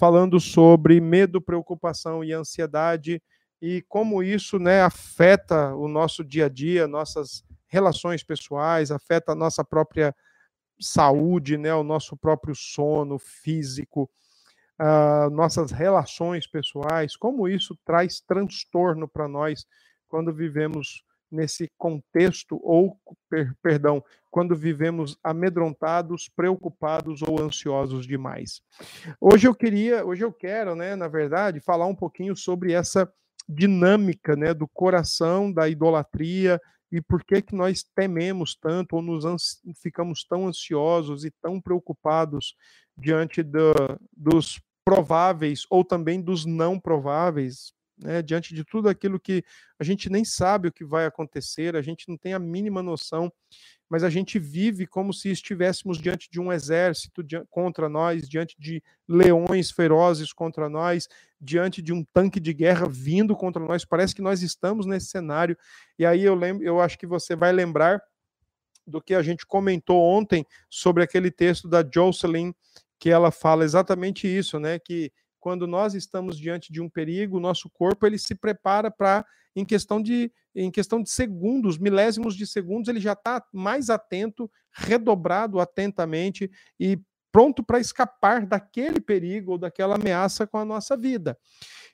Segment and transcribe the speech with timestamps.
[0.00, 3.22] falando sobre medo, preocupação e ansiedade
[3.60, 9.34] e como isso né, afeta o nosso dia a dia, nossas relações pessoais, afeta a
[9.34, 10.16] nossa própria
[10.80, 14.10] saúde, né, o nosso próprio sono físico,
[14.80, 19.66] uh, nossas relações pessoais, como isso traz transtorno para nós
[20.08, 28.60] quando vivemos nesse contexto, ou, per, perdão, quando vivemos amedrontados, preocupados ou ansiosos demais.
[29.20, 33.10] Hoje eu queria, hoje eu quero, né, na verdade, falar um pouquinho sobre essa
[33.48, 36.60] dinâmica, né, do coração, da idolatria
[36.92, 39.24] e por que que nós tememos tanto ou nos
[39.80, 42.54] ficamos tão ansiosos e tão preocupados
[42.96, 43.72] diante do,
[44.12, 47.72] dos prováveis ou também dos não prováveis,
[48.02, 49.44] né, diante de tudo aquilo que
[49.78, 53.32] a gente nem sabe o que vai acontecer, a gente não tem a mínima noção,
[53.88, 58.82] mas a gente vive como se estivéssemos diante de um exército contra nós, diante de
[59.08, 61.08] leões ferozes contra nós,
[61.40, 63.84] diante de um tanque de guerra vindo contra nós.
[63.84, 65.58] Parece que nós estamos nesse cenário.
[65.98, 68.00] E aí eu lembro, eu acho que você vai lembrar
[68.86, 72.52] do que a gente comentou ontem sobre aquele texto da Jocelyn,
[72.98, 74.78] que ela fala exatamente isso, né?
[74.78, 79.24] Que quando nós estamos diante de um perigo, o nosso corpo ele se prepara para,
[79.56, 84.50] em questão de em questão de segundos, milésimos de segundos, ele já está mais atento,
[84.72, 86.98] redobrado atentamente e
[87.30, 91.38] pronto para escapar daquele perigo ou daquela ameaça com a nossa vida.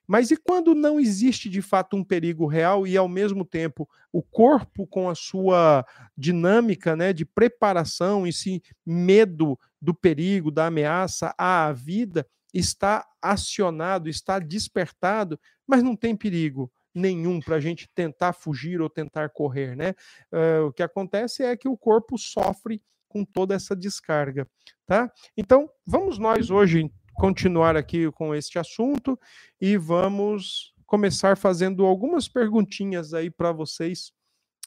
[0.07, 4.23] Mas e quando não existe de fato um perigo real e ao mesmo tempo o
[4.23, 5.85] corpo com a sua
[6.17, 12.27] dinâmica, né, de preparação, esse medo do perigo, da ameaça à vida,
[12.59, 18.89] está acionado, está despertado, mas não tem perigo nenhum para a gente tentar fugir ou
[18.89, 19.95] tentar correr, né?
[20.33, 24.49] Uh, o que acontece é que o corpo sofre com toda essa descarga,
[24.87, 25.13] tá?
[25.37, 29.19] Então, vamos nós hoje continuar aqui com este assunto
[29.61, 34.13] e vamos começar fazendo algumas perguntinhas aí para vocês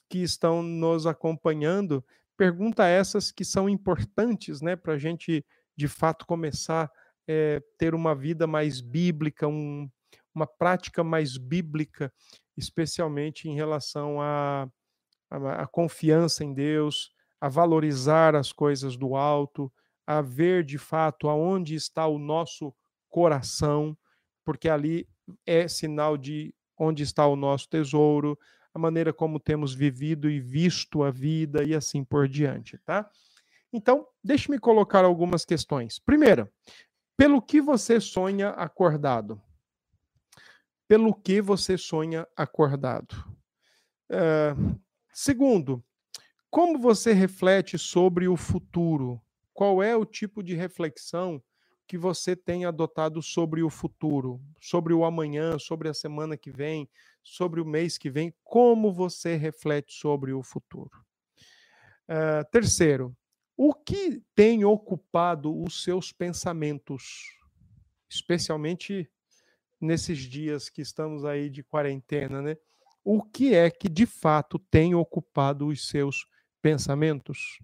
[0.07, 2.03] que estão nos acompanhando.
[2.37, 5.43] Pergunta essas que são importantes, né, para a gente
[5.75, 6.91] de fato começar
[7.31, 9.87] é, ter uma vida mais bíblica, um,
[10.33, 12.11] uma prática mais bíblica,
[12.57, 14.67] especialmente em relação à
[15.29, 19.71] a, a, a, confiança em Deus, a valorizar as coisas do alto,
[20.07, 22.73] a ver de fato aonde está o nosso
[23.07, 23.95] coração,
[24.43, 25.07] porque ali
[25.45, 28.39] é sinal de onde está o nosso tesouro,
[28.73, 33.07] a maneira como temos vivido e visto a vida e assim por diante, tá?
[33.71, 35.99] Então, deixe-me colocar algumas questões.
[35.99, 36.51] Primeira,
[37.19, 39.41] pelo que você sonha acordado?
[40.87, 43.13] Pelo que você sonha acordado?
[44.09, 44.79] Uh,
[45.11, 45.83] segundo,
[46.49, 49.21] como você reflete sobre o futuro?
[49.53, 51.43] Qual é o tipo de reflexão
[51.85, 56.89] que você tem adotado sobre o futuro, sobre o amanhã, sobre a semana que vem,
[57.21, 58.33] sobre o mês que vem?
[58.45, 61.05] Como você reflete sobre o futuro?
[62.07, 63.13] Uh, terceiro,
[63.61, 67.37] o que tem ocupado os seus pensamentos,
[68.09, 69.11] especialmente
[69.81, 72.55] nesses dias que estamos aí de quarentena, né?
[73.03, 76.25] O que é que de fato tem ocupado os seus
[76.61, 77.59] pensamentos?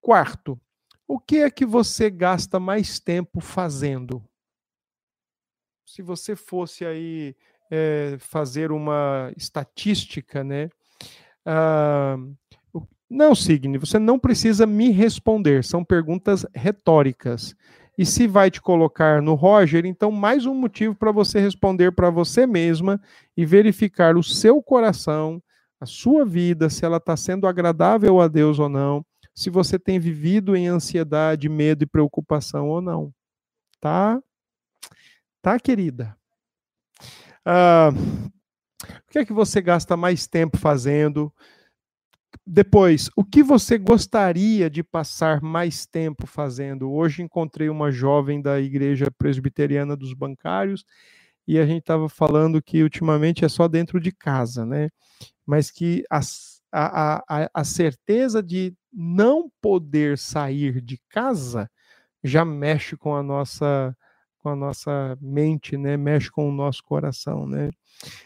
[0.00, 0.58] Quarto,
[1.06, 4.26] o que é que você gasta mais tempo fazendo?
[5.84, 7.36] Se você fosse aí
[7.70, 10.70] é, fazer uma estatística, né?
[11.44, 12.16] Ah,
[13.12, 17.54] não, Signe, você não precisa me responder, são perguntas retóricas.
[17.96, 22.08] E se vai te colocar no Roger, então mais um motivo para você responder para
[22.08, 23.00] você mesma
[23.36, 25.42] e verificar o seu coração,
[25.78, 29.98] a sua vida, se ela está sendo agradável a Deus ou não, se você tem
[29.98, 33.12] vivido em ansiedade, medo e preocupação ou não.
[33.78, 34.22] Tá?
[35.42, 36.16] Tá, querida?
[37.44, 41.32] Ah, o que é que você gasta mais tempo fazendo?
[42.46, 46.90] Depois, o que você gostaria de passar mais tempo fazendo?
[46.90, 50.84] Hoje encontrei uma jovem da Igreja Presbiteriana dos Bancários
[51.46, 54.88] e a gente estava falando que ultimamente é só dentro de casa, né?
[55.46, 56.20] Mas que a,
[56.72, 61.70] a, a, a certeza de não poder sair de casa
[62.22, 63.96] já mexe com a nossa
[64.42, 65.96] com a nossa mente, né?
[65.96, 67.70] Mexe com o nosso coração, né?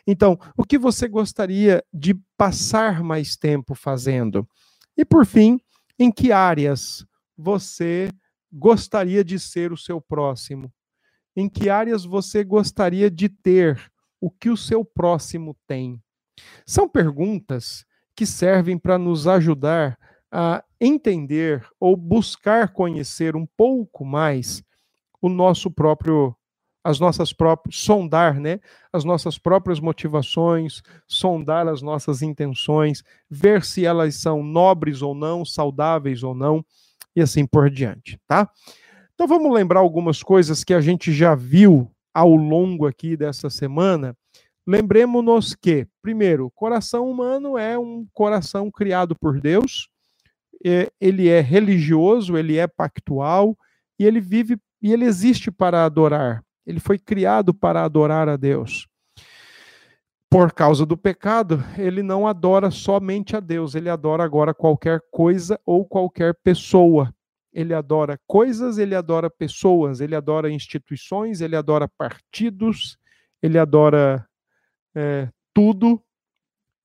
[0.06, 4.48] Então, o que você gostaria de passar mais tempo fazendo?
[4.96, 5.60] E por fim,
[5.98, 8.10] em que áreas você
[8.50, 10.72] gostaria de ser o seu próximo?
[11.36, 13.78] Em que áreas você gostaria de ter
[14.18, 16.00] o que o seu próximo tem?
[16.64, 17.84] São perguntas
[18.14, 19.98] que servem para nos ajudar
[20.32, 24.62] a entender ou buscar conhecer um pouco mais
[25.26, 26.34] o nosso próprio
[26.86, 28.60] as nossas próprias, sondar, né,
[28.92, 35.44] as nossas próprias motivações, sondar as nossas intenções, ver se elas são nobres ou não,
[35.44, 36.64] saudáveis ou não,
[37.16, 38.48] e assim por diante, tá?
[39.14, 44.16] Então vamos lembrar algumas coisas que a gente já viu ao longo aqui dessa semana.
[44.64, 49.88] Lembremos-nos que, primeiro, o coração humano é um coração criado por Deus,
[51.00, 53.58] ele é religioso, ele é pactual
[53.98, 56.44] e ele vive e ele existe para adorar.
[56.64, 58.86] Ele foi criado para adorar a Deus.
[60.30, 65.58] Por causa do pecado, ele não adora somente a Deus, ele adora agora qualquer coisa
[65.66, 67.12] ou qualquer pessoa.
[67.52, 72.96] Ele adora coisas, ele adora pessoas, ele adora instituições, ele adora partidos,
[73.42, 74.24] ele adora
[74.94, 76.00] é, tudo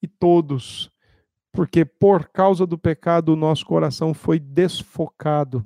[0.01, 0.89] e todos.
[1.51, 5.63] Porque por causa do pecado, o nosso coração foi desfocado.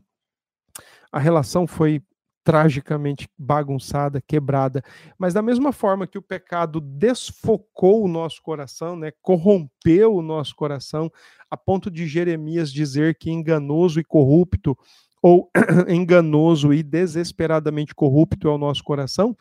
[1.10, 2.04] A relação foi
[2.46, 4.84] tragicamente bagunçada, quebrada.
[5.18, 10.56] Mas da mesma forma que o pecado desfocou o nosso coração, né, corrompeu o nosso
[10.56, 11.12] coração,
[11.50, 14.78] a ponto de Jeremias dizer que enganoso e corrupto,
[15.24, 15.50] ou
[15.90, 19.32] enganoso e desesperadamente corrupto é o nosso coração,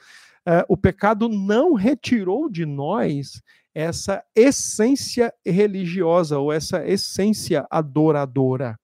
[0.49, 3.43] uh, o pecado não retirou de nós
[3.75, 8.79] essa essência religiosa ou essa essência adoradora,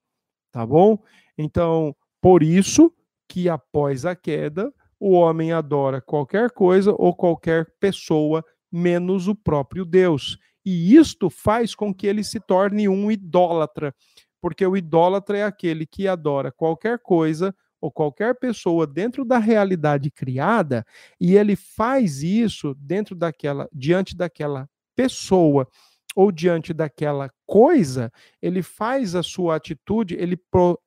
[0.52, 0.98] tá bom?
[1.38, 2.92] Então, por isso,
[3.30, 9.84] que após a queda, o homem adora qualquer coisa ou qualquer pessoa, menos o próprio
[9.84, 10.36] Deus.
[10.66, 13.94] E isto faz com que ele se torne um idólatra,
[14.40, 20.10] porque o idólatra é aquele que adora qualquer coisa ou qualquer pessoa dentro da realidade
[20.10, 20.84] criada,
[21.20, 25.68] e ele faz isso dentro daquela diante daquela pessoa
[26.14, 28.12] ou diante daquela coisa,
[28.42, 30.38] ele faz a sua atitude, ele,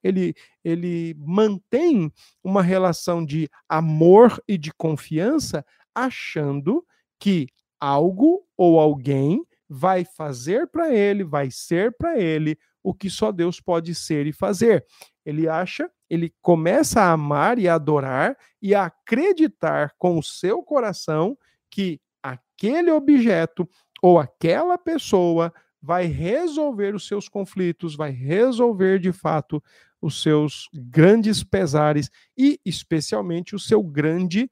[0.04, 2.12] ele, ele mantém
[2.44, 5.66] uma relação de amor e de confiança,
[5.96, 6.86] achando
[7.20, 7.48] que
[7.80, 13.60] algo ou alguém vai fazer para ele, vai ser para ele o que só Deus
[13.62, 14.86] pode ser e fazer.
[15.26, 20.62] Ele acha, ele começa a amar e a adorar e a acreditar com o seu
[20.62, 21.38] coração
[21.72, 23.68] que aquele objeto
[24.04, 29.64] ou aquela pessoa vai resolver os seus conflitos, vai resolver de fato
[30.02, 34.52] os seus grandes pesares e, especialmente, o seu grande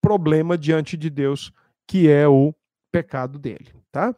[0.00, 1.52] problema diante de Deus,
[1.86, 2.54] que é o
[2.90, 3.74] pecado dele.
[3.92, 4.16] Tá?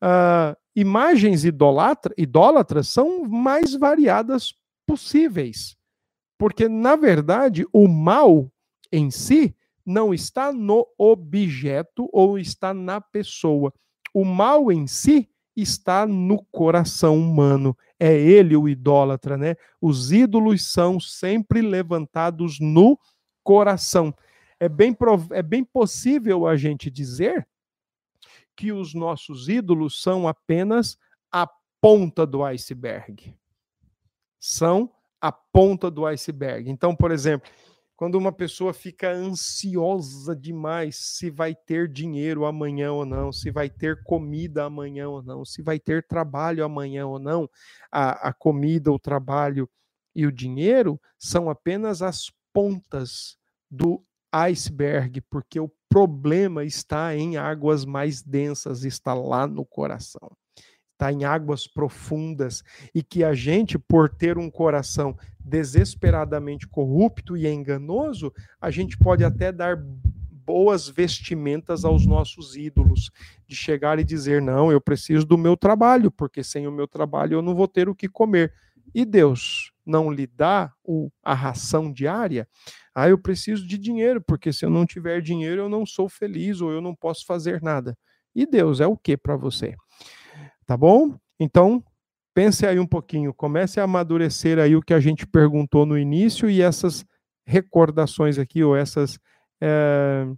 [0.00, 4.54] Uh, imagens idolatra, idólatras são mais variadas
[4.86, 5.76] possíveis,
[6.38, 8.48] porque, na verdade, o mal
[8.92, 13.74] em si não está no objeto ou está na pessoa
[14.12, 17.76] o mal em si está no coração humano.
[17.98, 19.56] É ele o idólatra, né?
[19.80, 22.98] Os ídolos são sempre levantados no
[23.42, 24.14] coração.
[24.58, 24.96] É bem,
[25.32, 27.46] é bem possível a gente dizer
[28.56, 30.98] que os nossos ídolos são apenas
[31.32, 31.48] a
[31.80, 33.34] ponta do iceberg.
[34.38, 36.70] São a ponta do iceberg.
[36.70, 37.50] Então, por exemplo,
[38.00, 43.68] quando uma pessoa fica ansiosa demais se vai ter dinheiro amanhã ou não, se vai
[43.68, 47.46] ter comida amanhã ou não, se vai ter trabalho amanhã ou não,
[47.92, 49.68] a, a comida, o trabalho
[50.16, 53.36] e o dinheiro são apenas as pontas
[53.70, 54.02] do
[54.32, 60.34] iceberg, porque o problema está em águas mais densas, está lá no coração
[61.00, 62.62] está em águas profundas
[62.94, 68.30] e que a gente, por ter um coração desesperadamente corrupto e enganoso,
[68.60, 69.82] a gente pode até dar
[70.44, 73.10] boas vestimentas aos nossos ídolos,
[73.46, 77.34] de chegar e dizer: não, eu preciso do meu trabalho, porque sem o meu trabalho
[77.34, 78.52] eu não vou ter o que comer.
[78.94, 82.46] E Deus não lhe dá o, a ração diária?
[82.94, 86.60] Ah, eu preciso de dinheiro, porque se eu não tiver dinheiro eu não sou feliz
[86.60, 87.96] ou eu não posso fazer nada.
[88.34, 89.76] E Deus é o que para você?
[90.70, 91.18] Tá bom?
[91.40, 91.82] Então,
[92.32, 96.48] pense aí um pouquinho, comece a amadurecer aí o que a gente perguntou no início
[96.48, 97.04] e essas
[97.44, 99.18] recordações aqui, ou essas,
[99.60, 100.28] é,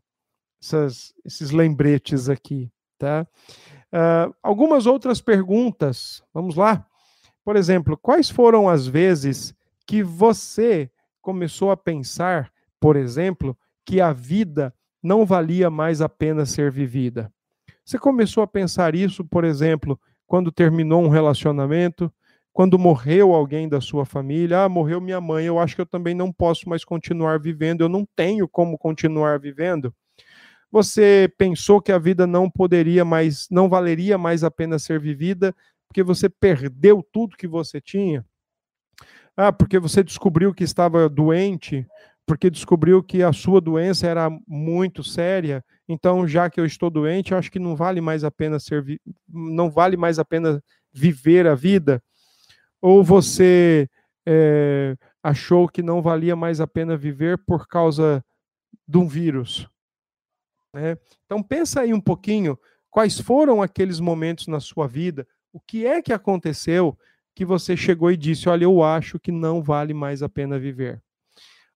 [0.58, 3.26] essas esses lembretes aqui, tá?
[3.92, 6.86] Uh, algumas outras perguntas, vamos lá?
[7.44, 9.54] Por exemplo, quais foram as vezes
[9.86, 16.46] que você começou a pensar, por exemplo, que a vida não valia mais a pena
[16.46, 17.30] ser vivida?
[17.84, 20.00] Você começou a pensar isso, por exemplo,
[20.32, 22.10] quando terminou um relacionamento,
[22.54, 26.14] quando morreu alguém da sua família, ah, morreu minha mãe, eu acho que eu também
[26.14, 29.94] não posso mais continuar vivendo, eu não tenho como continuar vivendo.
[30.70, 35.54] Você pensou que a vida não poderia mais, não valeria mais a pena ser vivida,
[35.86, 38.24] porque você perdeu tudo que você tinha?
[39.36, 41.86] Ah, porque você descobriu que estava doente,
[42.24, 45.62] porque descobriu que a sua doença era muito séria,
[45.92, 48.84] então já que eu estou doente, eu acho que não vale mais a pena ser
[49.28, 52.02] não vale mais a pena viver a vida.
[52.80, 53.88] Ou você
[54.26, 58.24] é, achou que não valia mais a pena viver por causa
[58.88, 59.68] de um vírus.
[60.74, 60.96] Né?
[61.24, 62.58] Então pensa aí um pouquinho
[62.90, 66.98] quais foram aqueles momentos na sua vida, o que é que aconteceu
[67.34, 71.02] que você chegou e disse, olha, eu acho que não vale mais a pena viver.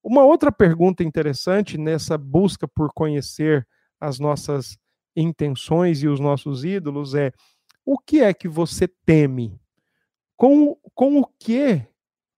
[0.02, 3.66] Uma outra pergunta interessante nessa busca por conhecer
[4.00, 4.78] as nossas
[5.14, 7.32] intenções e os nossos ídolos é:
[7.84, 9.58] o que é que você teme?
[10.36, 11.86] Com, com o que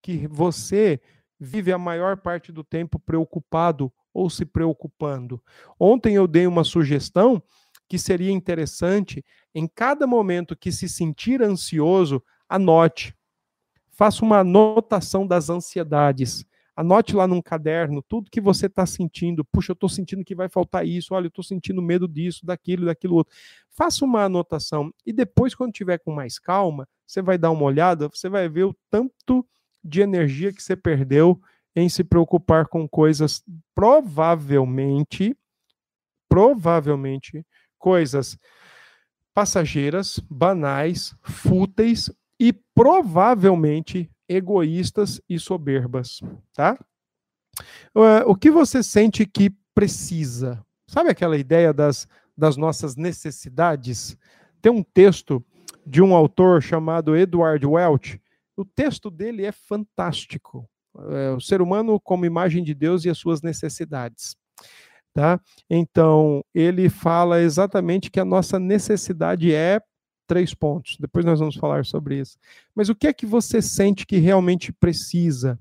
[0.03, 1.00] que você
[1.38, 5.43] vive a maior parte do tempo preocupado ou se preocupando?
[5.79, 7.43] Ontem eu dei uma sugestão
[7.88, 9.25] que seria interessante,
[9.55, 13.17] em cada momento que se sentir ansioso, anote.
[13.91, 16.45] Faça uma anotação das ansiedades.
[16.79, 19.45] Anote lá num caderno tudo que você está sentindo.
[19.45, 21.13] Puxa, eu estou sentindo que vai faltar isso.
[21.13, 23.35] Olha, eu estou sentindo medo disso, daquilo, daquilo outro.
[23.69, 28.07] Faça uma anotação e depois, quando tiver com mais calma, você vai dar uma olhada,
[28.07, 29.45] você vai ver o tanto
[29.83, 31.41] de energia que você perdeu
[31.75, 33.43] em se preocupar com coisas
[33.75, 35.37] provavelmente,
[36.29, 37.45] provavelmente,
[37.77, 38.39] coisas
[39.35, 42.09] passageiras, banais, fúteis
[42.39, 46.21] e provavelmente egoístas e soberbas,
[46.53, 46.79] tá?
[48.27, 50.65] O que você sente que precisa?
[50.87, 52.07] Sabe aquela ideia das,
[52.37, 54.17] das nossas necessidades?
[54.61, 55.45] Tem um texto
[55.87, 58.21] de um autor chamado Edward Welch.
[58.57, 60.69] O texto dele é fantástico.
[61.11, 64.37] É, o ser humano como imagem de Deus e as suas necessidades.
[65.15, 65.41] Tá?
[65.69, 69.81] Então, ele fala exatamente que a nossa necessidade é
[70.29, 70.97] três pontos.
[71.01, 72.39] Depois nós vamos falar sobre isso.
[72.75, 75.59] Mas o que é que você sente que realmente precisa?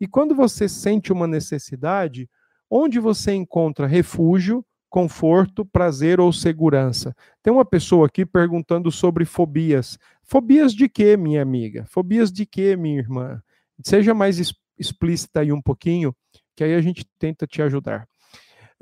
[0.00, 2.28] E quando você sente uma necessidade,
[2.70, 7.16] onde você encontra refúgio, conforto, prazer ou segurança?
[7.42, 9.98] Tem uma pessoa aqui perguntando sobre fobias.
[10.22, 11.86] Fobias de quê, minha amiga?
[11.86, 13.42] Fobias de quê, minha irmã?
[13.82, 14.38] Seja mais
[14.78, 16.14] explícita aí um pouquinho,
[16.54, 18.06] que aí a gente tenta te ajudar.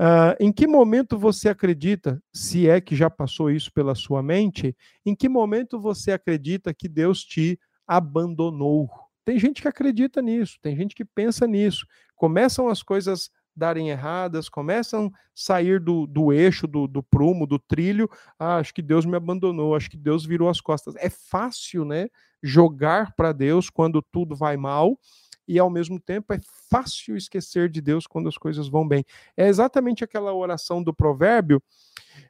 [0.00, 4.75] Uh, em que momento você acredita, se é que já passou isso pela sua mente,
[5.04, 8.88] em que momento você acredita que Deus te abandonou?
[9.26, 11.87] Tem gente que acredita nisso, tem gente que pensa nisso.
[12.16, 17.59] Começam as coisas darem erradas, começam a sair do, do eixo, do, do prumo, do
[17.59, 18.09] trilho.
[18.38, 20.97] Ah, acho que Deus me abandonou, acho que Deus virou as costas.
[20.97, 22.09] É fácil, né?
[22.42, 24.99] Jogar para Deus quando tudo vai mal
[25.50, 26.38] e ao mesmo tempo é
[26.71, 29.04] fácil esquecer de Deus quando as coisas vão bem.
[29.37, 31.61] É exatamente aquela oração do provérbio,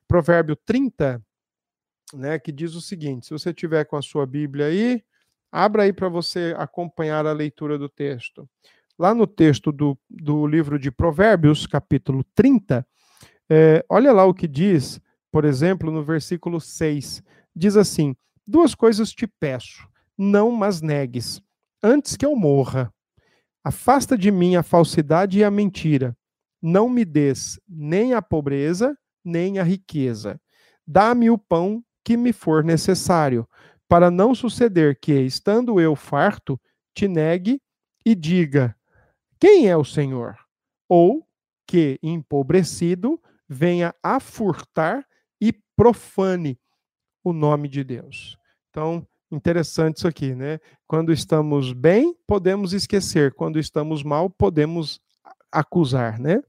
[0.09, 1.23] provérbio 30,
[2.15, 5.05] né, que diz o seguinte: se você tiver com a sua Bíblia aí,
[5.53, 8.49] abra aí para você acompanhar a leitura do texto.
[8.99, 12.87] Lá no texto do, do livro de Provérbios, capítulo 30,
[13.51, 14.99] é, olha lá o que diz,
[15.31, 17.23] por exemplo, no versículo 6.
[17.55, 19.87] Diz assim: Duas coisas te peço,
[20.17, 21.43] não mas negues,
[21.83, 22.91] antes que eu morra.
[23.63, 26.17] Afasta de mim a falsidade e a mentira.
[26.63, 30.41] Não me des nem a pobreza, nem a riqueza.
[30.87, 33.47] Dá-me o pão que me for necessário,
[33.89, 36.61] para não suceder que, estando eu farto,
[36.95, 37.61] te negue
[38.05, 38.75] e diga:
[39.39, 40.37] Quem é o Senhor?
[40.89, 41.27] Ou
[41.67, 45.07] que, empobrecido, venha a furtar
[45.41, 46.59] e profane
[47.23, 48.37] o nome de Deus.
[48.71, 50.59] Então, Interessante isso aqui, né?
[50.87, 53.33] Quando estamos bem, podemos esquecer.
[53.35, 55.01] Quando estamos mal, podemos
[55.53, 56.43] acusar, né?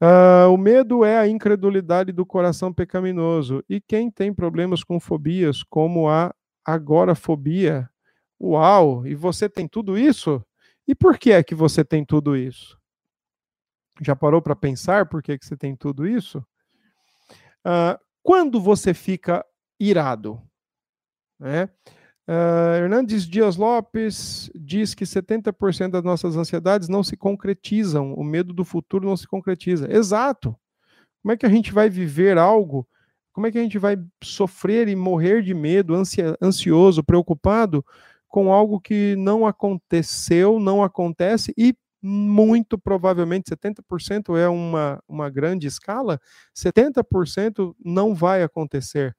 [0.00, 3.64] Uh, o medo é a incredulidade do coração pecaminoso.
[3.68, 6.32] E quem tem problemas com fobias, como a
[6.64, 7.88] agorafobia,
[8.40, 10.44] uau, e você tem tudo isso?
[10.86, 12.78] E por que é que você tem tudo isso?
[14.00, 16.38] Já parou para pensar por que, que você tem tudo isso?
[17.66, 19.44] Uh, quando você fica
[19.80, 20.40] irado?
[21.38, 21.68] Né?
[22.28, 28.52] Uh, Hernandes Dias Lopes diz que 70% das nossas ansiedades não se concretizam, o medo
[28.52, 29.90] do futuro não se concretiza.
[29.90, 30.54] Exato.
[31.22, 32.86] Como é que a gente vai viver algo?
[33.32, 35.94] Como é que a gente vai sofrer e morrer de medo,
[36.42, 37.84] ansioso, preocupado
[38.28, 45.66] com algo que não aconteceu, não acontece e muito provavelmente 70% é uma, uma grande
[45.66, 46.20] escala,
[46.54, 49.16] 70% não vai acontecer.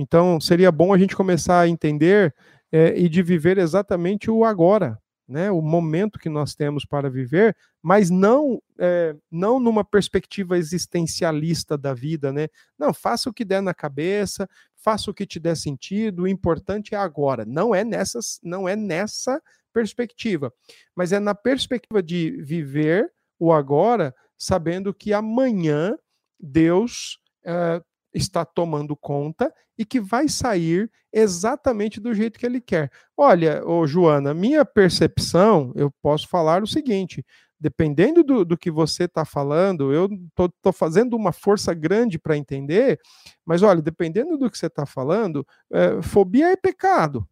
[0.00, 2.34] Então, seria bom a gente começar a entender
[2.72, 5.50] é, e de viver exatamente o agora, né?
[5.50, 11.92] o momento que nós temos para viver, mas não é, não numa perspectiva existencialista da
[11.92, 12.32] vida.
[12.32, 12.48] Né?
[12.78, 16.94] Não, faça o que der na cabeça, faça o que te der sentido, o importante
[16.94, 17.44] é agora.
[17.44, 19.38] Não é, nessas, não é nessa
[19.74, 20.50] perspectiva,
[20.96, 25.94] mas é na perspectiva de viver o agora, sabendo que amanhã
[26.40, 32.90] Deus uh, está tomando conta e que vai sair exatamente do jeito que ele quer.
[33.16, 37.24] Olha, ô Joana, minha percepção, eu posso falar o seguinte:
[37.58, 42.98] dependendo do, do que você está falando, eu estou fazendo uma força grande para entender,
[43.44, 47.28] mas olha, dependendo do que você está falando, é, fobia é pecado.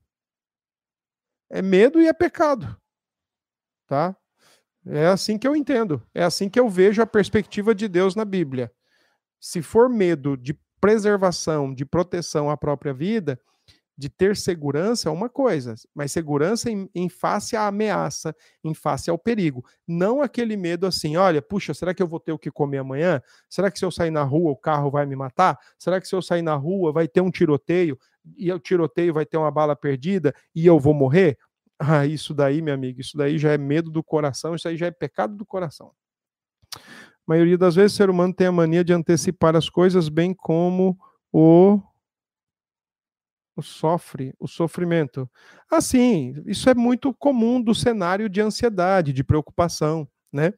[1.50, 2.76] É medo e é pecado.
[3.86, 4.14] Tá?
[4.86, 6.02] É assim que eu entendo.
[6.14, 8.70] É assim que eu vejo a perspectiva de Deus na Bíblia.
[9.40, 13.38] Se for medo de preservação, de proteção à própria vida,
[13.98, 19.10] de ter segurança é uma coisa, mas segurança em, em, face à ameaça, em face
[19.10, 19.64] ao perigo.
[19.88, 23.20] Não aquele medo assim, olha, puxa, será que eu vou ter o que comer amanhã?
[23.50, 25.58] Será que se eu sair na rua o carro vai me matar?
[25.76, 27.98] Será que se eu sair na rua vai ter um tiroteio
[28.36, 31.36] e o tiroteio vai ter uma bala perdida e eu vou morrer?
[31.76, 34.86] Ah, isso daí, meu amigo, isso daí já é medo do coração, isso aí já
[34.86, 35.92] é pecado do coração.
[37.28, 40.98] Maioria das vezes o ser humano tem a mania de antecipar as coisas, bem como
[41.30, 41.78] o
[43.54, 45.28] o sofre, o sofrimento.
[45.68, 50.54] Assim, isso é muito comum do cenário de ansiedade, de preocupação, né?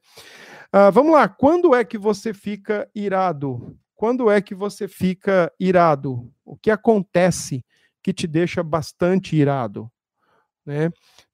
[0.71, 3.75] Ah, vamos lá, quando é que você fica irado?
[3.97, 6.31] Quando é que você fica irado?
[6.45, 7.65] O que acontece
[8.03, 9.91] que te deixa bastante irado?
[10.65, 10.91] Né?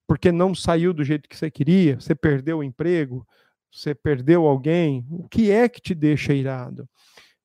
[0.06, 3.26] Porque não saiu do jeito que você queria, você perdeu o emprego,
[3.76, 6.88] você perdeu alguém, o que é que te deixa irado?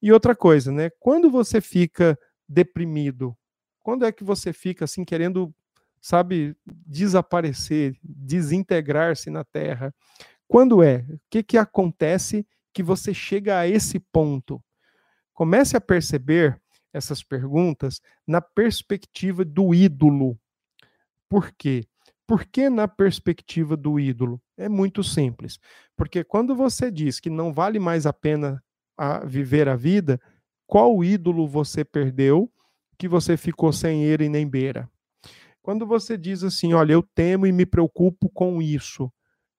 [0.01, 0.89] E outra coisa, né?
[0.97, 3.37] Quando você fica deprimido,
[3.83, 5.53] quando é que você fica assim querendo,
[5.99, 9.93] sabe, desaparecer, desintegrar-se na Terra?
[10.47, 11.05] Quando é?
[11.09, 14.63] O que, que acontece que você chega a esse ponto?
[15.33, 16.59] Comece a perceber
[16.93, 20.39] essas perguntas na perspectiva do ídolo.
[21.29, 21.85] Por quê?
[22.31, 24.41] Por que na perspectiva do ídolo?
[24.55, 25.59] É muito simples.
[25.97, 28.63] Porque quando você diz que não vale mais a pena
[28.97, 30.17] a viver a vida,
[30.65, 32.49] qual ídolo você perdeu
[32.97, 34.89] que você ficou sem ele nem beira.
[35.61, 39.11] Quando você diz assim, olha, eu temo e me preocupo com isso,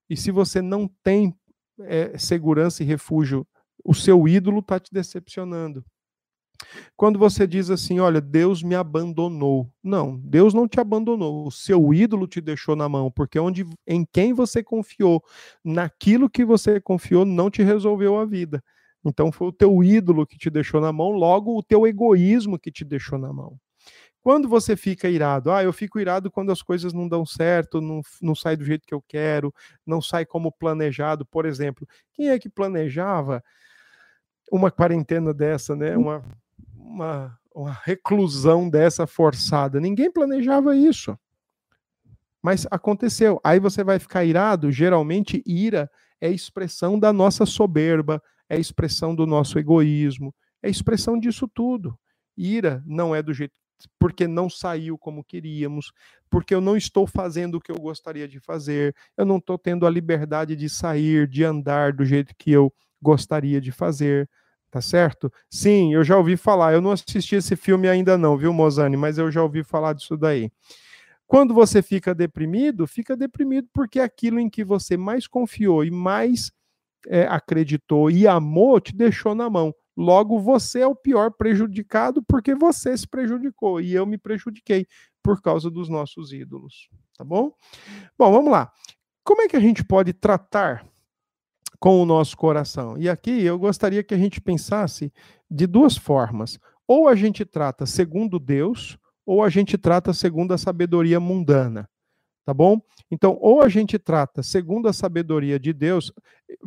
[0.09, 1.39] e se você não tem
[1.81, 3.47] é, segurança e refúgio,
[3.85, 5.85] o seu ídolo está te decepcionando.
[6.97, 9.71] Quando você diz assim, olha, Deus me abandonou.
[9.83, 11.47] Não, Deus não te abandonou.
[11.47, 15.23] O seu ídolo te deixou na mão, porque onde, em quem você confiou,
[15.65, 18.63] naquilo que você confiou, não te resolveu a vida.
[19.05, 22.71] Então foi o teu ídolo que te deixou na mão, logo o teu egoísmo que
[22.71, 23.59] te deixou na mão.
[24.23, 28.01] Quando você fica irado, ah, eu fico irado quando as coisas não dão certo, não,
[28.21, 29.53] não sai do jeito que eu quero,
[29.85, 31.89] não sai como planejado, por exemplo.
[32.13, 33.43] Quem é que planejava
[34.51, 35.97] uma quarentena dessa, né?
[35.97, 36.23] Uma,
[36.83, 39.81] uma, uma reclusão dessa forçada?
[39.81, 41.17] Ninguém planejava isso.
[42.43, 43.41] Mas aconteceu.
[43.45, 44.71] Aí você vai ficar irado.
[44.71, 45.91] Geralmente, ira
[46.21, 51.99] é expressão da nossa soberba, é expressão do nosso egoísmo, é expressão disso tudo.
[52.37, 53.55] Ira não é do jeito
[53.99, 55.93] porque não saiu como queríamos,
[56.31, 59.87] porque eu não estou fazendo o que eu gostaria de fazer, eu não estou tendo
[59.87, 64.29] a liberdade de sair, de andar do jeito que eu gostaria de fazer,
[64.73, 65.31] tá certo?
[65.51, 69.19] Sim, eu já ouvi falar, eu não assisti esse filme ainda não, viu, Mozane, mas
[69.19, 70.51] eu já ouvi falar disso daí.
[71.27, 75.91] Quando você fica deprimido, fica deprimido porque é aquilo em que você mais confiou e
[75.91, 76.51] mais
[77.07, 79.75] é, acreditou e amou te deixou na mão.
[79.95, 84.87] Logo, você é o pior prejudicado porque você se prejudicou e eu me prejudiquei
[85.23, 86.89] por causa dos nossos ídolos.
[87.17, 87.53] Tá bom?
[88.19, 88.73] Bom, vamos lá.
[89.23, 90.87] Como é que a gente pode tratar
[91.83, 92.97] com o nosso coração?
[92.97, 95.13] E aqui eu gostaria que a gente pensasse
[95.51, 96.57] de duas formas.
[96.87, 101.89] Ou a gente trata segundo Deus, ou a gente trata segundo a sabedoria mundana
[102.45, 102.81] tá bom?
[103.11, 106.13] Então, ou a gente trata segundo a sabedoria de Deus.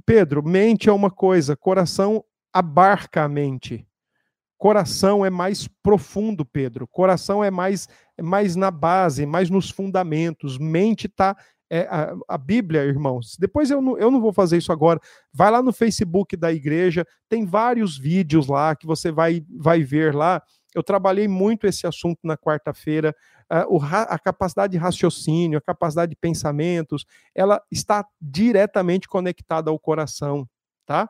[0.05, 2.23] Pedro, mente é uma coisa, coração
[2.53, 3.85] abarca a mente.
[4.57, 6.87] Coração é mais profundo, Pedro.
[6.87, 10.57] Coração é mais, é mais na base, mais nos fundamentos.
[10.57, 11.35] Mente está
[11.69, 13.35] é, a, a, Bíblia, irmãos.
[13.39, 14.99] Depois eu não, eu não vou fazer isso agora.
[15.33, 20.13] Vai lá no Facebook da igreja, tem vários vídeos lá que você vai, vai ver
[20.13, 20.41] lá.
[20.73, 23.15] Eu trabalhei muito esse assunto na quarta-feira
[23.47, 30.47] a capacidade de raciocínio, a capacidade de pensamentos, ela está diretamente conectada ao coração,
[30.85, 31.09] tá?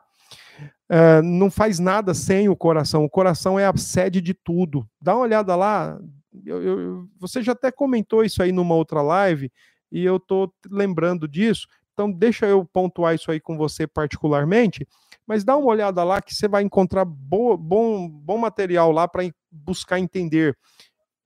[0.90, 3.04] Uh, não faz nada sem o coração.
[3.04, 4.86] O coração é a sede de tudo.
[5.00, 5.98] Dá uma olhada lá.
[6.44, 9.50] Eu, eu, você já até comentou isso aí numa outra live
[9.90, 11.66] e eu estou lembrando disso.
[11.92, 14.86] Então deixa eu pontuar isso aí com você particularmente.
[15.26, 19.22] Mas dá uma olhada lá que você vai encontrar bo bom, bom material lá para
[19.50, 20.56] buscar entender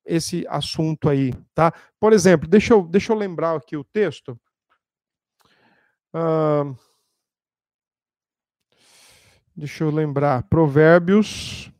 [0.04, 1.72] esse assunto aí, tá?
[1.98, 4.38] Por exemplo, deixa eu, deixa eu lembrar aqui o texto.
[6.14, 6.74] Uh,
[9.60, 10.42] Deixa eu lembrar.
[10.44, 11.70] Provérbios,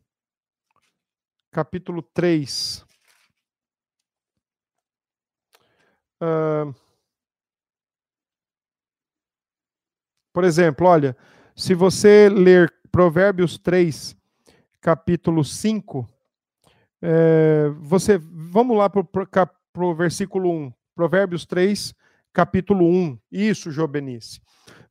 [1.51, 2.85] capítulo 3.
[6.21, 6.75] Uh,
[10.33, 11.17] por exemplo, olha,
[11.57, 14.17] se você ler Provérbios 3,
[14.81, 16.09] capítulo 5,
[17.03, 19.05] é, você, vamos lá para
[19.77, 20.73] o versículo 1.
[20.95, 21.95] Provérbios 3,
[22.33, 23.19] capítulo 1.
[23.31, 24.41] Isso, Jobenice.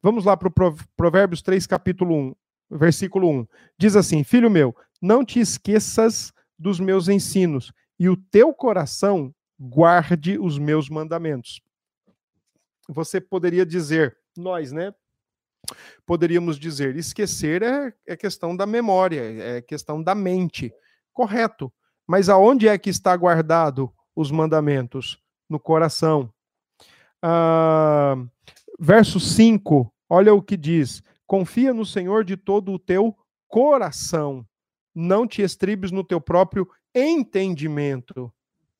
[0.02, 2.36] Vamos lá para o Provérbios 3, capítulo 1,
[2.72, 3.48] versículo 1.
[3.78, 10.39] Diz assim: Filho meu, não te esqueças dos meus ensinos, e o teu coração guarde
[10.39, 11.62] os meus mandamentos.
[12.88, 14.93] Você poderia dizer, nós, né?
[16.06, 20.74] Poderíamos dizer, esquecer é, é questão da memória, é questão da mente.
[21.13, 21.72] Correto.
[22.08, 25.22] Mas aonde é que está guardado os mandamentos?
[25.50, 26.34] No coração.
[27.22, 28.15] Ah,
[28.80, 33.15] verso 5, olha o que diz: Confia no Senhor de todo o teu
[33.48, 34.45] coração,
[34.95, 38.34] não te estribes no teu próprio entendimento.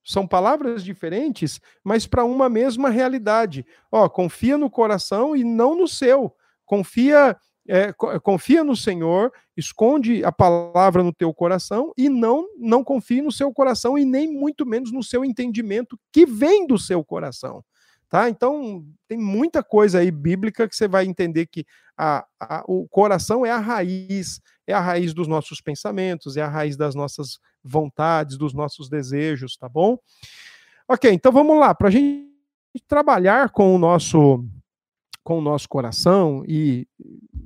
[0.10, 3.63] São palavras diferentes, mas para uma mesma realidade.
[3.91, 6.34] Ó, confia no coração e não no seu.
[6.65, 7.93] Confia, é,
[8.24, 13.54] confia no Senhor, esconde a palavra no teu coração e não não confie no seu
[13.54, 17.63] coração e nem muito menos no seu entendimento que vem do seu coração.
[18.10, 18.28] Tá?
[18.28, 21.63] Então, tem muita coisa aí bíblica que você vai entender que
[21.95, 26.48] a, a, o coração é a raiz, é a raiz dos nossos pensamentos, é a
[26.48, 29.98] raiz das nossas vontades, dos nossos desejos, tá bom?
[30.88, 32.30] Ok, então vamos lá, para a gente
[32.88, 34.46] trabalhar com o nosso
[35.24, 36.88] com o nosso coração e,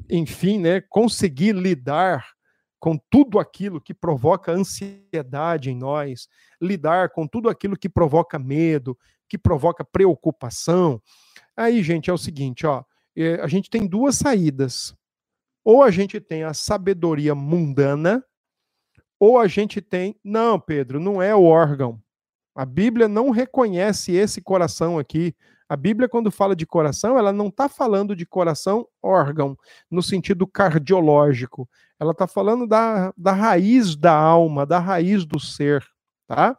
[0.10, 2.26] enfim, né, conseguir lidar
[2.80, 6.28] com tudo aquilo que provoca ansiedade em nós,
[6.62, 11.02] lidar com tudo aquilo que provoca medo, que provoca preocupação.
[11.58, 12.84] Aí, gente, é o seguinte, ó,
[13.18, 14.96] é, a gente tem duas saídas.
[15.64, 18.24] Ou a gente tem a sabedoria mundana,
[19.20, 22.02] ou a gente tem, não, Pedro, não é o órgão.
[22.56, 25.36] A Bíblia não reconhece esse coração aqui.
[25.68, 29.58] A Bíblia, quando fala de coração, ela não está falando de coração órgão,
[29.90, 31.68] no sentido cardiológico.
[32.00, 35.84] Ela está falando da, da raiz da alma, da raiz do ser,
[36.28, 36.58] tá?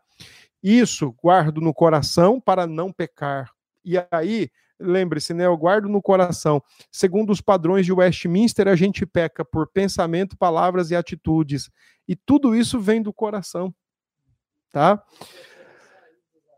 [0.63, 3.51] Isso guardo no coração para não pecar.
[3.85, 4.51] E aí,
[4.85, 5.47] lembre-se, né?
[5.47, 6.63] Eu guardo no coração.
[6.93, 11.71] Segundo os padrões de Westminster, a gente peca por pensamento, palavras e atitudes.
[12.07, 13.75] E tudo isso vem do coração.
[14.71, 15.03] Tá?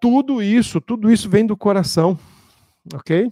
[0.01, 2.19] Tudo isso, tudo isso vem do coração.
[2.95, 3.31] OK?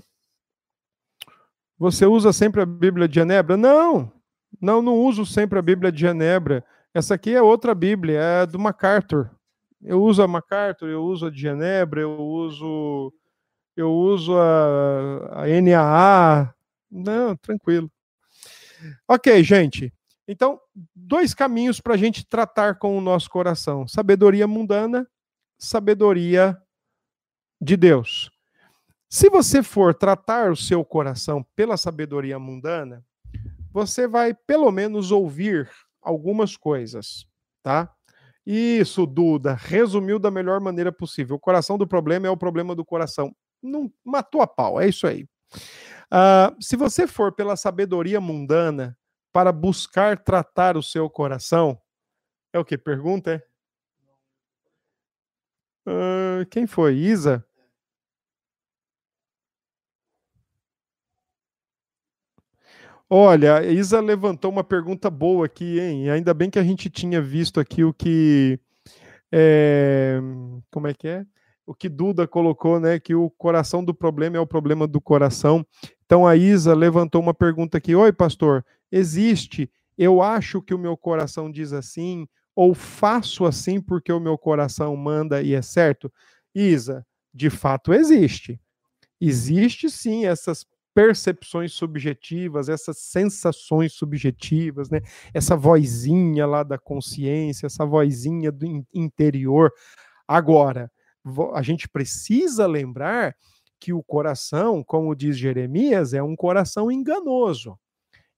[1.78, 3.56] Você usa sempre a Bíblia de Genebra?
[3.56, 4.12] Não.
[4.60, 6.64] Não, não uso sempre a Bíblia de Genebra.
[6.92, 9.30] Essa aqui é outra Bíblia, é do MacArthur.
[9.82, 13.12] Eu uso a MacArthur, eu uso a de Genebra, eu uso
[13.76, 16.54] eu uso a, a NAA.
[16.90, 17.90] Não, tranquilo.
[19.08, 19.92] Ok, gente.
[20.26, 20.60] Então,
[20.94, 25.06] dois caminhos para a gente tratar com o nosso coração: sabedoria mundana,
[25.58, 26.56] sabedoria
[27.60, 28.30] de Deus.
[29.08, 33.04] Se você for tratar o seu coração pela sabedoria mundana,
[33.70, 35.70] você vai pelo menos ouvir
[36.02, 37.26] algumas coisas,
[37.62, 37.92] tá?
[38.46, 41.36] Isso, Duda, resumiu da melhor maneira possível.
[41.36, 43.34] O coração do problema é o problema do coração.
[43.64, 45.26] Não matou a pau, é isso aí.
[46.12, 48.96] Uh, se você for pela sabedoria mundana
[49.32, 51.80] para buscar tratar o seu coração,
[52.52, 52.78] é o que?
[52.78, 53.42] Pergunta, é?
[55.86, 56.94] Uh, quem foi?
[56.96, 57.44] Isa?
[63.08, 66.10] Olha, Isa levantou uma pergunta boa aqui, hein?
[66.10, 68.58] Ainda bem que a gente tinha visto aqui o que.
[69.32, 70.18] É,
[70.70, 71.26] como é que é?
[71.66, 72.98] O que Duda colocou, né?
[73.00, 75.66] Que o coração do problema é o problema do coração.
[76.04, 79.70] Então a Isa levantou uma pergunta aqui: Oi, pastor, existe?
[79.96, 84.96] Eu acho que o meu coração diz assim, ou faço assim porque o meu coração
[84.96, 86.12] manda e é certo?
[86.54, 88.60] Isa, de fato existe.
[89.20, 95.00] Existe sim essas percepções subjetivas, essas sensações subjetivas, né?
[95.32, 99.72] Essa vozinha lá da consciência, essa vozinha do interior.
[100.26, 100.90] Agora,
[101.54, 103.36] a gente precisa lembrar
[103.80, 107.78] que o coração, como diz Jeremias, é um coração enganoso.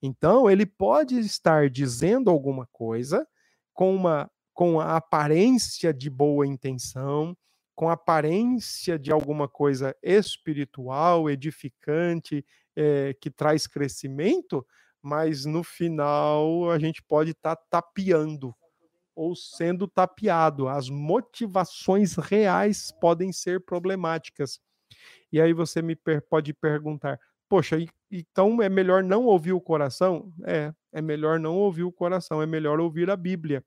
[0.03, 3.27] Então, ele pode estar dizendo alguma coisa
[3.73, 7.37] com uma com a aparência de boa intenção,
[7.75, 12.43] com aparência de alguma coisa espiritual, edificante,
[12.75, 14.67] é, que traz crescimento,
[15.03, 18.55] mas no final a gente pode estar tá tapeando
[19.17, 20.69] ou sendo tapeado.
[20.69, 24.61] As motivações reais podem ser problemáticas.
[25.33, 25.97] E aí você me
[26.29, 27.79] pode perguntar: poxa,
[28.11, 30.33] então é melhor não ouvir o coração?
[30.45, 33.65] É, é melhor não ouvir o coração, é melhor ouvir a Bíblia.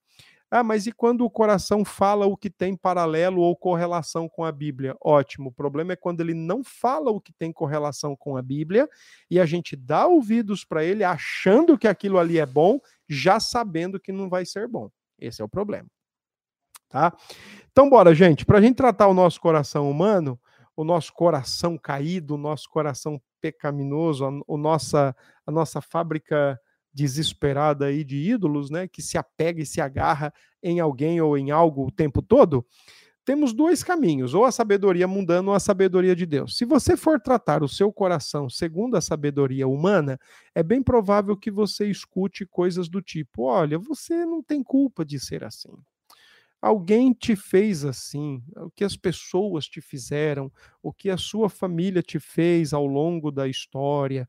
[0.51, 4.51] Ah, mas e quando o coração fala o que tem paralelo ou correlação com a
[4.51, 4.95] Bíblia?
[4.99, 5.49] Ótimo.
[5.49, 8.89] O problema é quando ele não fala o que tem correlação com a Bíblia
[9.29, 13.99] e a gente dá ouvidos para ele achando que aquilo ali é bom, já sabendo
[13.99, 14.89] que não vai ser bom.
[15.19, 15.87] Esse é o problema.
[16.89, 17.15] Tá?
[17.71, 18.45] Então, bora, gente.
[18.45, 20.39] Para a gente tratar o nosso coração humano,
[20.75, 26.59] o nosso coração caído, o nosso coração pecaminoso, a, o nossa, a nossa fábrica
[26.91, 31.51] desesperada aí de ídolos, né, que se apega e se agarra em alguém ou em
[31.51, 32.65] algo o tempo todo,
[33.29, 36.57] temos dois caminhos, ou a sabedoria mundana ou a sabedoria de Deus.
[36.57, 40.19] Se você for tratar o seu coração segundo a sabedoria humana,
[40.55, 45.19] é bem provável que você escute coisas do tipo: olha, você não tem culpa de
[45.19, 45.69] ser assim.
[46.59, 52.01] Alguém te fez assim, o que as pessoas te fizeram, o que a sua família
[52.01, 54.27] te fez ao longo da história,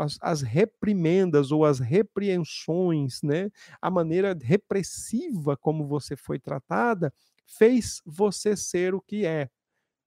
[0.00, 3.50] as, as reprimendas ou as repreensões, né?
[3.82, 7.12] a maneira repressiva como você foi tratada,
[7.46, 9.50] fez você ser o que é.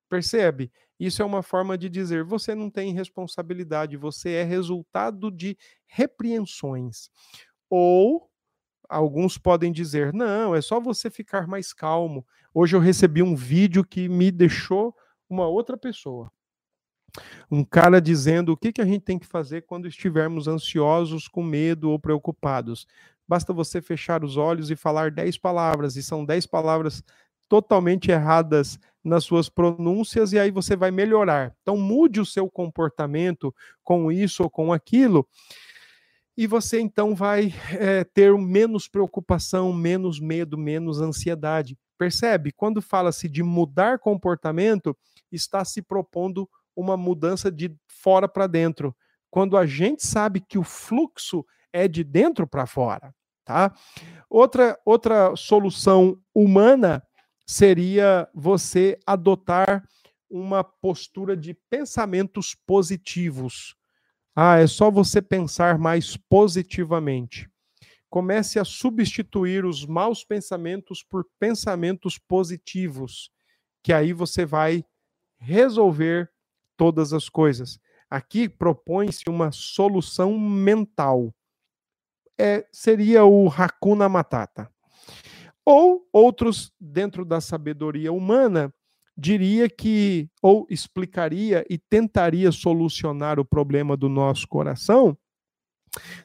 [0.10, 0.72] Percebe?
[1.00, 7.10] Isso é uma forma de dizer: você não tem responsabilidade, você é resultado de repreensões.
[7.70, 8.30] Ou
[8.90, 12.26] alguns podem dizer: não, é só você ficar mais calmo.
[12.54, 14.96] Hoje eu recebi um vídeo que me deixou
[15.30, 16.32] uma outra pessoa.
[17.50, 21.44] Um cara dizendo o que, que a gente tem que fazer quando estivermos ansiosos, com
[21.44, 22.88] medo ou preocupados.
[23.28, 27.04] Basta você fechar os olhos e falar dez palavras, e são dez palavras
[27.50, 31.56] totalmente erradas nas suas pronúncias, e aí você vai melhorar.
[31.62, 35.28] Então, mude o seu comportamento com isso ou com aquilo,
[36.38, 41.76] e você então vai é, ter menos preocupação, menos medo, menos ansiedade.
[41.98, 42.52] Percebe?
[42.52, 44.96] Quando fala-se de mudar comportamento,
[45.32, 48.96] está se propondo uma mudança de fora para dentro.
[49.32, 53.12] Quando a gente sabe que o fluxo é de dentro para fora,
[53.44, 53.74] tá?
[54.30, 57.04] Outra outra solução humana
[57.48, 59.88] seria você adotar
[60.30, 63.76] uma postura de pensamentos positivos.
[64.36, 67.50] Ah, é só você pensar mais positivamente.
[68.10, 73.32] Comece a substituir os maus pensamentos por pensamentos positivos,
[73.82, 74.84] que aí você vai
[75.38, 76.30] resolver
[76.76, 77.80] todas as coisas.
[78.10, 81.34] Aqui propõe-se uma solução mental.
[82.38, 84.72] É, seria o Hakuna Matata.
[85.70, 88.74] Ou outros, dentro da sabedoria humana,
[89.18, 95.18] diria que, ou explicaria e tentaria solucionar o problema do nosso coração,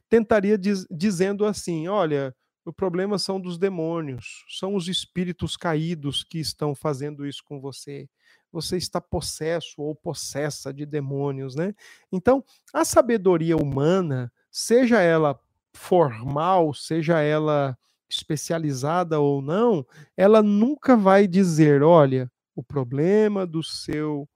[0.08, 2.32] tentaria diz, dizendo assim: olha,
[2.64, 8.08] o problema são dos demônios, são os espíritos caídos que estão fazendo isso com você.
[8.52, 11.74] Você está possesso ou possessa de demônios, né?
[12.12, 15.36] Então, a sabedoria humana, seja ela
[15.74, 17.76] formal, seja ela
[18.12, 24.28] especializada ou não, ela nunca vai dizer, olha, o problema do seu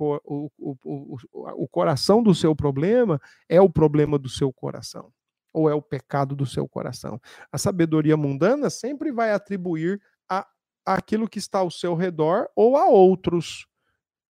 [0.00, 1.16] o, o, o,
[1.64, 5.12] o coração do seu problema é o problema do seu coração,
[5.52, 7.20] ou é o pecado do seu coração.
[7.50, 10.46] A sabedoria mundana sempre vai atribuir a,
[10.86, 13.66] aquilo que está ao seu redor ou a outros,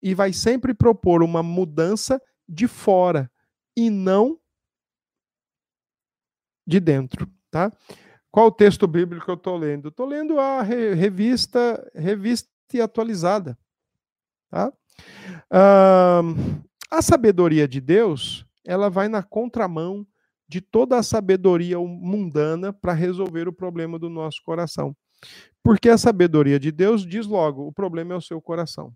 [0.03, 3.31] e vai sempre propor uma mudança de fora
[3.77, 4.41] e não
[6.67, 7.73] de dentro, tá?
[8.31, 9.89] Qual o texto bíblico que eu estou lendo?
[9.89, 12.49] Estou lendo a revista, revista
[12.83, 13.59] atualizada.
[14.51, 14.73] Tá?
[15.51, 20.07] Uh, a sabedoria de Deus, ela vai na contramão
[20.49, 24.97] de toda a sabedoria mundana para resolver o problema do nosso coração.
[25.63, 28.89] Porque a sabedoria de Deus diz logo: o problema é o seu coração.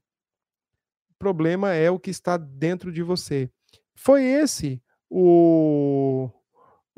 [1.11, 3.51] O problema é o que está dentro de você.
[3.95, 6.31] Foi esse o,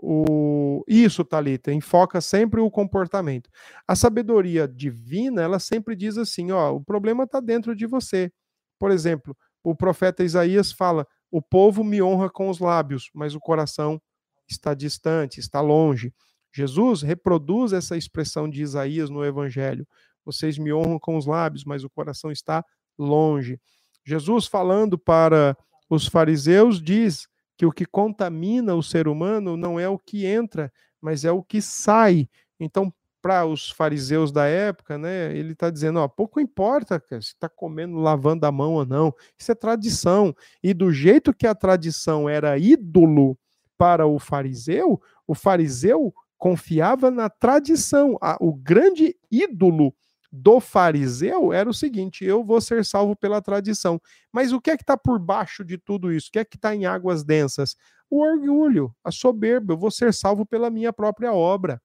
[0.06, 3.48] o isso, Talita, enfoca sempre o comportamento.
[3.88, 8.30] A sabedoria divina, ela sempre diz assim, ó, o problema está dentro de você.
[8.78, 13.40] Por exemplo, o profeta Isaías fala: "O povo me honra com os lábios, mas o
[13.40, 14.00] coração
[14.46, 16.12] está distante, está longe".
[16.52, 19.86] Jesus reproduz essa expressão de Isaías no evangelho.
[20.24, 22.64] Vocês me honram com os lábios, mas o coração está
[22.98, 23.58] longe.
[24.04, 25.56] Jesus falando para
[25.88, 30.72] os fariseus diz: que o que contamina o ser humano não é o que entra,
[31.00, 32.28] mas é o que sai.
[32.58, 32.92] Então,
[33.24, 37.48] para os fariseus da época, né, ele está dizendo: ó, pouco importa cara, se está
[37.48, 40.34] comendo, lavando a mão ou não, isso é tradição.
[40.62, 43.38] E do jeito que a tradição era ídolo
[43.78, 48.18] para o fariseu, o fariseu confiava na tradição.
[48.40, 49.94] O grande ídolo
[50.34, 54.00] do fariseu era o seguinte: eu vou ser salvo pela tradição.
[54.32, 56.28] Mas o que é que está por baixo de tudo isso?
[56.28, 57.76] O que é que está em águas densas?
[58.10, 59.74] O orgulho, a soberba.
[59.74, 61.80] Eu vou ser salvo pela minha própria obra.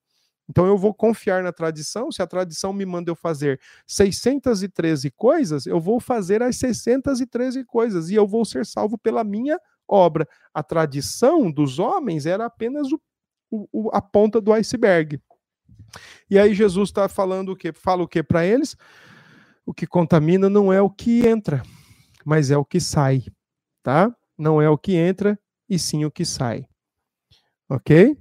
[0.49, 2.11] Então eu vou confiar na tradição.
[2.11, 8.09] Se a tradição me manda eu fazer 613 coisas, eu vou fazer as 613 coisas
[8.09, 10.27] e eu vou ser salvo pela minha obra.
[10.51, 12.99] A tradição dos homens era apenas o,
[13.71, 15.21] o, a ponta do iceberg.
[16.29, 17.71] E aí Jesus está falando o que?
[17.73, 18.75] Fala o que para eles?
[19.65, 21.61] O que contamina não é o que entra,
[22.25, 23.23] mas é o que sai,
[23.83, 24.13] tá?
[24.37, 26.65] Não é o que entra e sim o que sai.
[27.69, 28.17] Ok?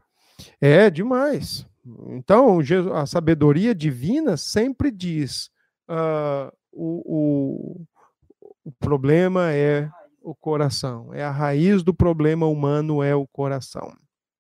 [0.60, 1.66] É demais.
[2.08, 2.58] Então,
[2.94, 5.46] a sabedoria divina sempre diz:
[5.88, 7.86] uh, o, o,
[8.64, 13.90] o problema é o coração, é a raiz do problema humano é o coração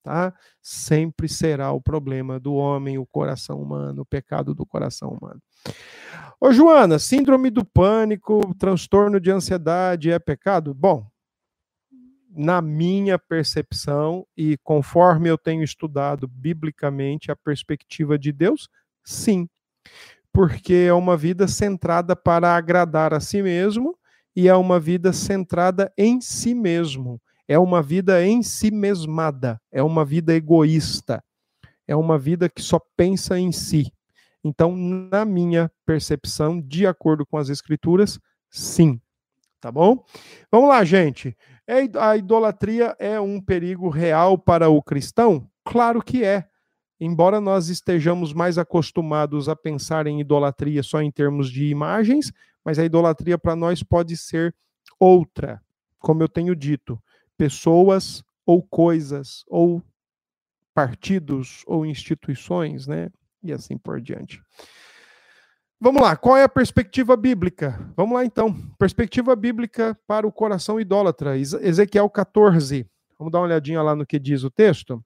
[0.02, 0.34] tá?
[0.62, 5.40] Sempre será o problema do homem, o coração humano, o pecado do coração humano.
[6.40, 10.72] Ô, Joana, síndrome do pânico, transtorno de ansiedade é pecado?
[10.72, 11.06] Bom,
[12.30, 18.68] na minha percepção e conforme eu tenho estudado biblicamente a perspectiva de Deus,
[19.04, 19.48] sim.
[20.32, 23.98] Porque é uma vida centrada para agradar a si mesmo
[24.36, 29.82] e é uma vida centrada em si mesmo é uma vida em si mesmada, é
[29.82, 31.24] uma vida egoísta,
[31.86, 33.90] é uma vida que só pensa em si.
[34.44, 39.00] Então, na minha percepção, de acordo com as escrituras, sim.
[39.60, 40.04] Tá bom?
[40.52, 41.36] Vamos lá, gente.
[41.66, 45.50] É, a idolatria é um perigo real para o cristão?
[45.64, 46.46] Claro que é.
[47.00, 52.32] Embora nós estejamos mais acostumados a pensar em idolatria só em termos de imagens,
[52.64, 54.54] mas a idolatria para nós pode ser
[55.00, 55.60] outra,
[55.98, 57.00] como eu tenho dito
[57.38, 59.82] pessoas ou coisas ou
[60.74, 63.08] partidos ou instituições, né?
[63.42, 64.42] E assim por diante.
[65.80, 67.78] Vamos lá, qual é a perspectiva bíblica?
[67.96, 68.52] Vamos lá então.
[68.76, 71.38] Perspectiva bíblica para o coração idólatra.
[71.38, 72.84] Ezequiel 14.
[73.16, 75.02] Vamos dar uma olhadinha lá no que diz o texto.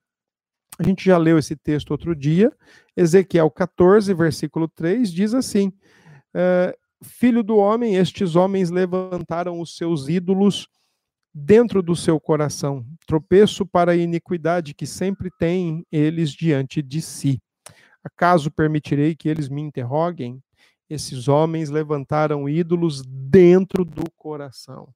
[0.78, 2.50] A gente já leu esse texto outro dia.
[2.96, 5.70] Ezequiel 14, versículo 3 diz assim:
[6.34, 10.68] eh, Filho do homem, estes homens levantaram os seus ídolos
[11.34, 17.40] dentro do seu coração, tropeço para a iniquidade que sempre têm eles diante de si.
[18.04, 20.42] Acaso permitirei que eles me interroguem?
[20.90, 24.92] Esses homens levantaram ídolos dentro do coração.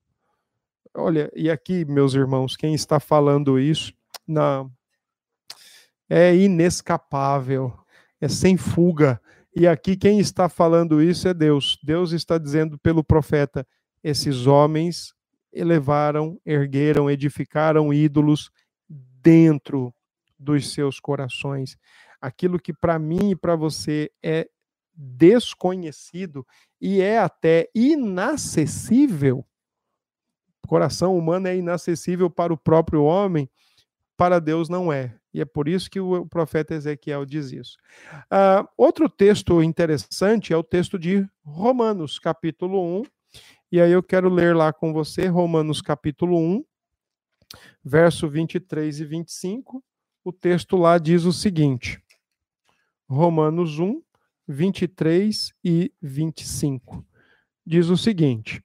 [0.95, 3.93] Olha, e aqui, meus irmãos, quem está falando isso,
[4.27, 4.71] não,
[6.09, 7.73] é inescapável,
[8.21, 9.21] é sem fuga.
[9.55, 11.79] E aqui quem está falando isso é Deus.
[11.83, 13.67] Deus está dizendo pelo profeta:
[14.03, 15.15] esses homens
[15.57, 18.51] elevaram, ergueram, edificaram ídolos
[18.89, 19.93] dentro
[20.39, 21.77] dos seus corações.
[22.21, 24.49] Aquilo que para mim e para você é
[24.95, 26.47] desconhecido
[26.81, 29.45] e é até inacessível.
[30.65, 33.49] O coração humano é inacessível para o próprio homem,
[34.17, 35.15] para Deus não é.
[35.33, 37.77] E é por isso que o profeta Ezequiel diz isso.
[38.25, 43.05] Uh, outro texto interessante é o texto de Romanos, capítulo 1,
[43.77, 46.65] e aí eu quero ler lá com você Romanos capítulo 1,
[47.85, 49.85] verso 23 e 25.
[50.25, 52.03] O texto lá diz o seguinte:
[53.07, 54.01] Romanos 1,
[54.49, 57.05] 23 e 25.
[57.67, 58.65] Diz o seguinte: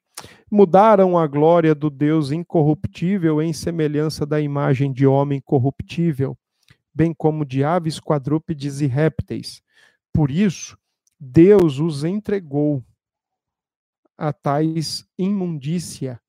[0.49, 6.37] Mudaram a glória do Deus incorruptível em semelhança da imagem de homem corruptível,
[6.93, 9.61] bem como de aves, quadrúpedes e répteis.
[10.13, 10.77] Por isso,
[11.19, 12.81] Deus os entregou
[14.21, 16.21] a tais imundícia,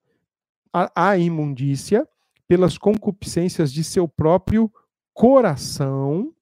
[0.73, 2.09] a, a imundícia
[2.49, 4.73] pelas concupiscências de seu próprio
[5.13, 6.33] coração,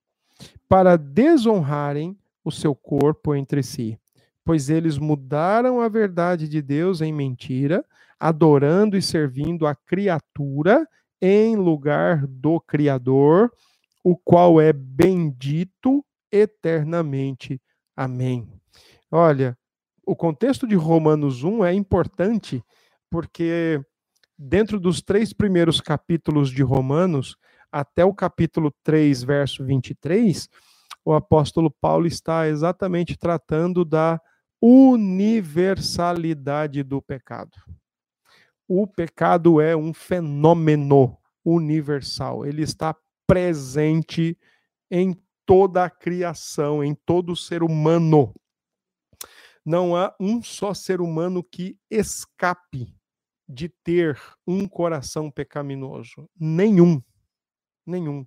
[0.68, 3.98] para desonrarem o seu corpo entre si.
[4.44, 7.84] Pois eles mudaram a verdade de Deus em mentira,
[8.18, 10.86] adorando e servindo a criatura
[11.20, 13.52] em lugar do Criador,
[14.04, 17.60] o qual é bendito eternamente.
[17.96, 18.48] Amém.
[19.10, 19.58] Olha,
[20.10, 22.64] o contexto de Romanos 1 é importante
[23.08, 23.80] porque
[24.36, 27.36] dentro dos três primeiros capítulos de Romanos,
[27.70, 30.48] até o capítulo 3, verso 23,
[31.04, 34.20] o apóstolo Paulo está exatamente tratando da
[34.60, 37.56] universalidade do pecado.
[38.66, 42.96] O pecado é um fenômeno universal, ele está
[43.28, 44.36] presente
[44.90, 48.34] em toda a criação, em todo ser humano
[49.70, 52.92] não há um só ser humano que escape
[53.48, 56.28] de ter um coração pecaminoso.
[56.36, 57.00] Nenhum.
[57.86, 58.26] Nenhum.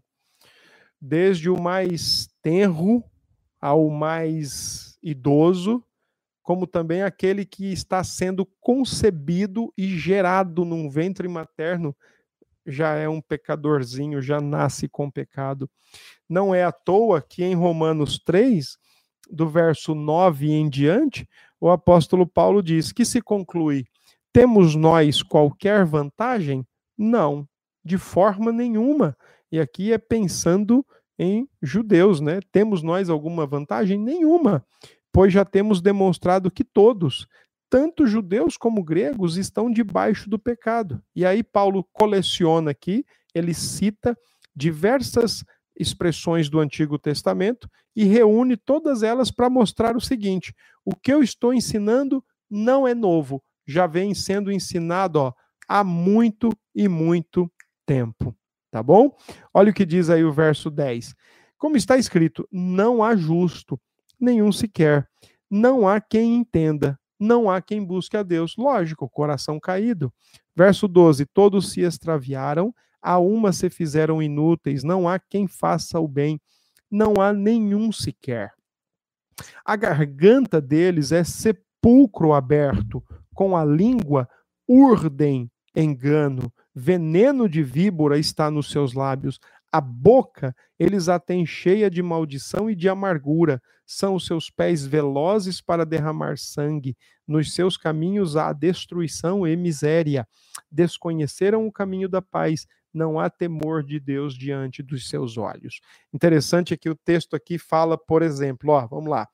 [1.01, 3.03] Desde o mais tenro
[3.59, 5.83] ao mais idoso,
[6.41, 11.93] como também aquele que está sendo concebido e gerado num ventre materno
[12.65, 15.69] já é um pecadorzinho, já nasce com pecado.
[16.29, 18.77] Não é à toa que em Romanos 3,
[19.33, 21.27] do verso 9 em diante,
[21.59, 23.85] o apóstolo Paulo diz que se conclui:
[24.31, 26.65] temos nós qualquer vantagem?
[26.97, 27.47] Não,
[27.83, 29.17] de forma nenhuma.
[29.51, 30.85] E aqui é pensando
[31.17, 32.39] em judeus, né?
[32.51, 33.99] Temos nós alguma vantagem?
[33.99, 34.65] Nenhuma,
[35.11, 37.27] pois já temos demonstrado que todos,
[37.69, 41.01] tanto judeus como gregos, estão debaixo do pecado.
[41.15, 44.17] E aí Paulo coleciona aqui, ele cita
[44.55, 45.43] diversas
[45.75, 50.53] expressões do Antigo Testamento e reúne todas elas para mostrar o seguinte:
[50.85, 55.33] o que eu estou ensinando não é novo, já vem sendo ensinado ó,
[55.67, 57.51] há muito e muito
[57.85, 58.35] tempo.
[58.69, 59.15] Tá bom?
[59.53, 61.13] Olha o que diz aí o verso 10.
[61.57, 63.79] Como está escrito: não há justo,
[64.19, 65.07] nenhum sequer.
[65.49, 68.55] Não há quem entenda, não há quem busque a Deus.
[68.57, 70.11] Lógico, coração caído.
[70.55, 72.73] Verso 12: todos se extraviaram,
[73.03, 76.39] a uma se fizeram inúteis, não há quem faça o bem,
[76.89, 78.53] não há nenhum sequer.
[79.65, 84.29] A garganta deles é sepulcro aberto, com a língua
[84.67, 89.39] urdem engano, veneno de víbora está nos seus lábios,
[89.71, 94.85] a boca eles a têm cheia de maldição e de amargura, são os seus pés
[94.85, 96.95] velozes para derramar sangue,
[97.27, 100.27] nos seus caminhos há destruição e miséria.
[100.71, 105.81] Desconheceram o caminho da paz, não há temor de Deus diante dos seus olhos.
[106.13, 109.27] Interessante é que o texto aqui fala, por exemplo, ó, vamos lá.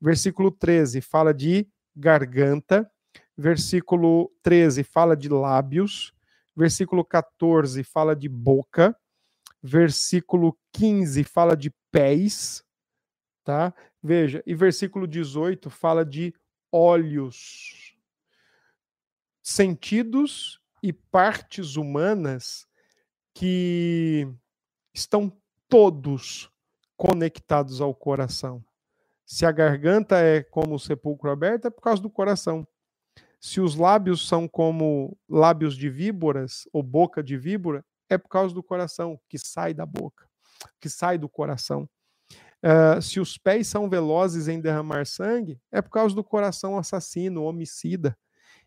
[0.00, 2.88] Versículo 13 fala de garganta,
[3.36, 6.12] versículo 13 fala de lábios,
[6.54, 8.96] versículo 14 fala de boca,
[9.62, 12.62] versículo 15 fala de pés,
[13.42, 13.74] tá?
[14.02, 16.34] Veja, e versículo 18 fala de
[16.70, 17.96] olhos.
[19.42, 22.65] Sentidos e partes humanas
[23.36, 24.26] que
[24.94, 25.30] estão
[25.68, 26.50] todos
[26.96, 28.64] conectados ao coração.
[29.26, 32.66] Se a garganta é como o sepulcro aberto, é por causa do coração.
[33.38, 38.54] Se os lábios são como lábios de víboras ou boca de víbora, é por causa
[38.54, 40.26] do coração que sai da boca,
[40.80, 41.86] que sai do coração.
[42.64, 47.44] Uh, se os pés são velozes em derramar sangue, é por causa do coração assassino,
[47.44, 48.16] homicida.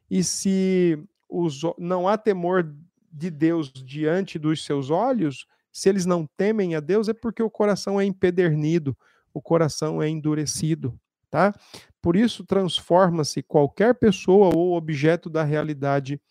[0.08, 2.72] E se os, não há temor
[3.12, 7.50] de Deus diante dos seus olhos, se eles não temem a Deus, é porque o
[7.50, 8.98] coração é empedernido,
[9.34, 11.00] o coração é endurecido,
[11.30, 11.54] tá?
[12.02, 16.22] Por isso transforma-se qualquer pessoa ou objeto da realidade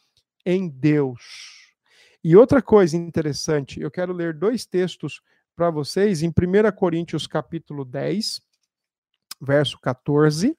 [0.45, 1.74] em Deus.
[2.22, 5.20] E outra coisa interessante, eu quero ler dois textos
[5.55, 6.33] para vocês em 1
[6.76, 8.41] Coríntios capítulo 10,
[9.41, 10.57] verso 14.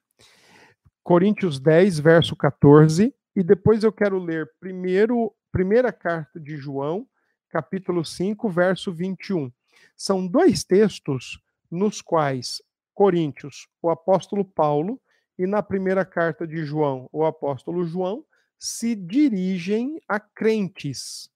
[1.02, 7.06] Coríntios 10, verso 14, e depois eu quero ler primeiro primeira carta de João,
[7.48, 9.52] capítulo 5, verso 21.
[9.96, 11.40] São dois textos
[11.70, 12.62] nos quais
[12.94, 15.00] Coríntios, o apóstolo Paulo,
[15.38, 18.24] e na primeira carta de João, o apóstolo João,
[18.58, 21.30] se dirigem a crentes.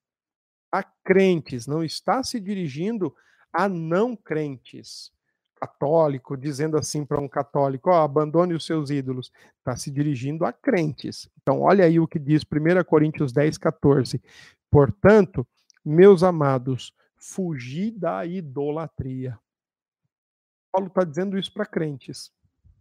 [0.71, 3.15] A crentes, não está se dirigindo
[3.51, 5.11] a não crentes.
[5.65, 9.33] Católico, dizendo assim para um católico: oh, abandone os seus ídolos.
[9.59, 11.29] Está se dirigindo a crentes.
[11.41, 14.23] Então, olha aí o que diz 1 Coríntios 10, 14.
[14.71, 15.47] Portanto,
[15.85, 19.39] meus amados, fugi da idolatria.
[20.71, 22.31] Paulo está dizendo isso para crentes.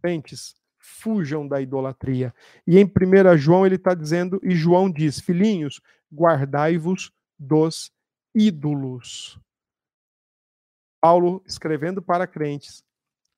[0.02, 2.34] Crentes, fujam da idolatria.
[2.66, 5.80] E em 1 João ele está dizendo, e João diz: Filhinhos,
[6.12, 7.90] guardai-vos dos
[8.34, 9.40] ídolos.
[11.04, 12.82] Paulo escrevendo para crentes,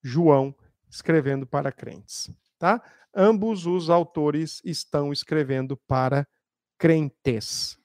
[0.00, 0.54] João
[0.88, 2.80] escrevendo para crentes, tá?
[3.12, 6.28] Ambos os autores estão escrevendo para
[6.78, 7.76] crentes.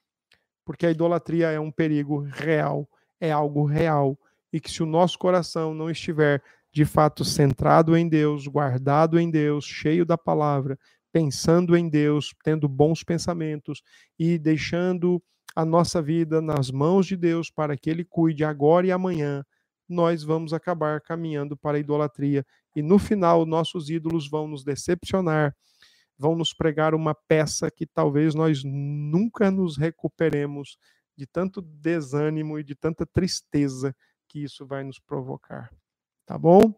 [0.64, 2.88] Porque a idolatria é um perigo real,
[3.20, 4.16] é algo real,
[4.52, 6.40] e que se o nosso coração não estiver
[6.72, 10.78] de fato centrado em Deus, guardado em Deus, cheio da palavra,
[11.12, 13.82] pensando em Deus, tendo bons pensamentos
[14.16, 15.20] e deixando
[15.56, 19.44] a nossa vida nas mãos de Deus para que Ele cuide agora e amanhã,
[19.92, 22.44] nós vamos acabar caminhando para a idolatria.
[22.74, 25.54] E no final, nossos ídolos vão nos decepcionar,
[26.18, 30.78] vão nos pregar uma peça que talvez nós nunca nos recuperemos
[31.16, 33.94] de tanto desânimo e de tanta tristeza
[34.28, 35.70] que isso vai nos provocar.
[36.24, 36.74] Tá bom?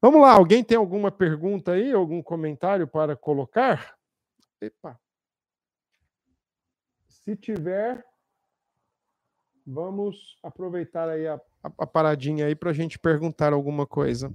[0.00, 3.96] Vamos lá, alguém tem alguma pergunta aí, algum comentário para colocar?
[4.60, 5.00] Epa.
[7.06, 8.04] Se tiver,
[9.66, 14.32] vamos aproveitar aí a, a, a paradinha aí para a gente perguntar alguma coisa.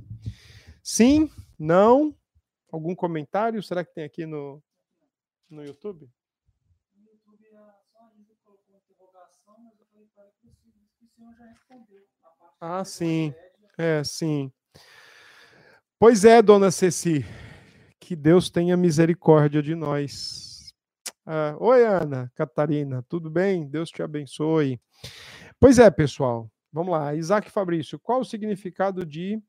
[0.84, 1.29] Sim?
[1.57, 2.15] Não?
[2.71, 3.61] Algum comentário?
[3.63, 4.61] Será que tem aqui no,
[5.49, 6.09] no YouTube?
[6.95, 7.47] No YouTube,
[7.91, 12.01] só a Isa colocou interrogação, mas eu falei para que o senhor já respondeu.
[12.59, 13.34] Ah, sim.
[13.77, 14.51] É, sim.
[15.99, 17.25] Pois é, dona Ceci.
[17.99, 20.73] Que Deus tenha misericórdia de nós.
[21.25, 23.67] Ah, Oi, Ana, Catarina, tudo bem?
[23.67, 24.82] Deus te abençoe.
[25.59, 26.49] Pois é, pessoal.
[26.72, 27.13] Vamos lá.
[27.15, 29.41] Isaac Fabrício, qual o significado de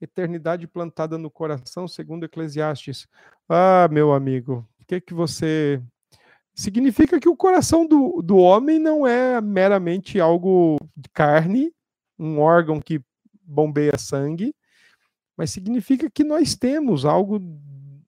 [0.00, 3.08] eternidade plantada no coração, segundo Eclesiastes.
[3.48, 5.82] Ah, meu amigo, o que que você.
[6.54, 11.72] Significa que o coração do, do homem não é meramente algo de carne,
[12.18, 13.00] um órgão que
[13.44, 14.52] bombeia sangue,
[15.36, 17.40] mas significa que nós temos algo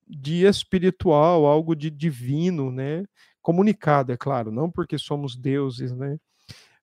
[0.05, 3.05] de espiritual, algo de divino, né?
[3.41, 6.19] Comunicado, é claro, não porque somos deuses, né?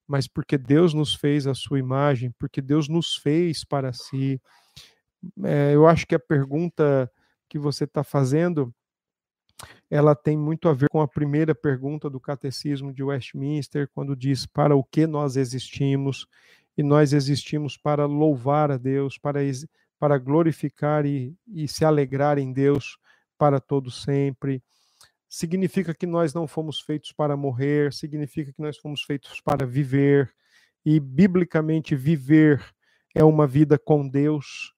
[0.08, 4.40] Mas porque Deus nos fez a sua imagem, porque Deus nos fez para si
[5.44, 7.10] é, eu acho que a pergunta
[7.48, 8.72] que você está fazendo
[9.90, 14.46] ela tem muito a ver com a primeira pergunta do Catecismo de Westminster, quando diz
[14.46, 16.26] para o que nós existimos,
[16.76, 19.40] e nós existimos para louvar a Deus, para,
[19.98, 22.98] para glorificar e, e se alegrar em Deus
[23.36, 24.62] para todo sempre.
[25.28, 30.32] Significa que nós não fomos feitos para morrer, significa que nós fomos feitos para viver,
[30.84, 32.64] e biblicamente viver
[33.14, 34.72] é uma vida com Deus,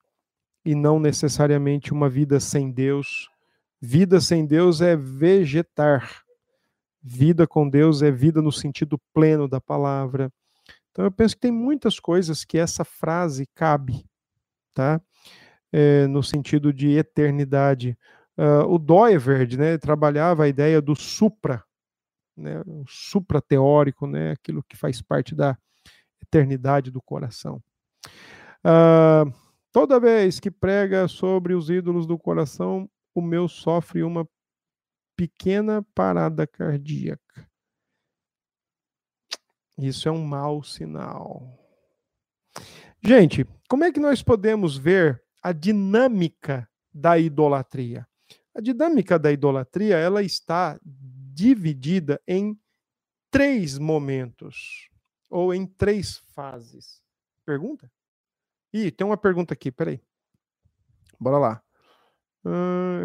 [0.65, 3.29] e não necessariamente uma vida sem Deus.
[3.81, 6.23] Vida sem Deus é vegetar.
[7.03, 10.31] Vida com Deus é vida no sentido pleno da palavra.
[10.91, 14.05] Então eu penso que tem muitas coisas que essa frase cabe,
[14.75, 15.01] tá?
[15.73, 17.97] É, no sentido de eternidade.
[18.41, 21.63] Uh, o Doiverd, né, trabalhava a ideia do supra,
[22.35, 25.59] né, o supra teórico, né, aquilo que faz parte da
[26.23, 27.63] eternidade do coração.
[28.65, 29.31] Uh,
[29.73, 34.29] Toda vez que prega sobre os ídolos do coração, o meu sofre uma
[35.17, 37.49] pequena parada cardíaca.
[39.79, 41.57] Isso é um mau sinal.
[43.01, 48.07] Gente, como é que nós podemos ver a dinâmica da idolatria?
[48.55, 52.59] A dinâmica da idolatria, ela está dividida em
[53.31, 54.89] três momentos
[55.29, 57.01] ou em três fases.
[57.47, 57.91] Pergunta?
[58.73, 60.01] Ih, tem uma pergunta aqui, peraí.
[61.19, 61.63] Bora lá.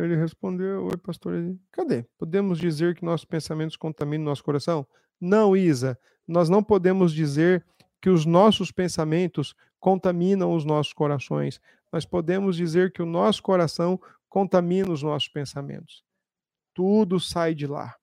[0.04, 1.34] Ele respondeu: Oi, pastor.
[1.72, 2.04] Cadê?
[2.18, 4.88] Podemos dizer que nossos pensamentos contaminam nosso coração?
[5.20, 6.00] Não, Isa.
[6.28, 7.66] Nós não podemos dizer
[8.02, 11.60] que os nossos pensamentos contaminam os nossos corações.
[11.92, 14.00] Nós podemos dizer que o nosso coração
[14.36, 16.04] contamina os nossos pensamentos.
[16.74, 17.96] Tudo sai de lá,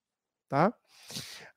[0.48, 0.72] tá?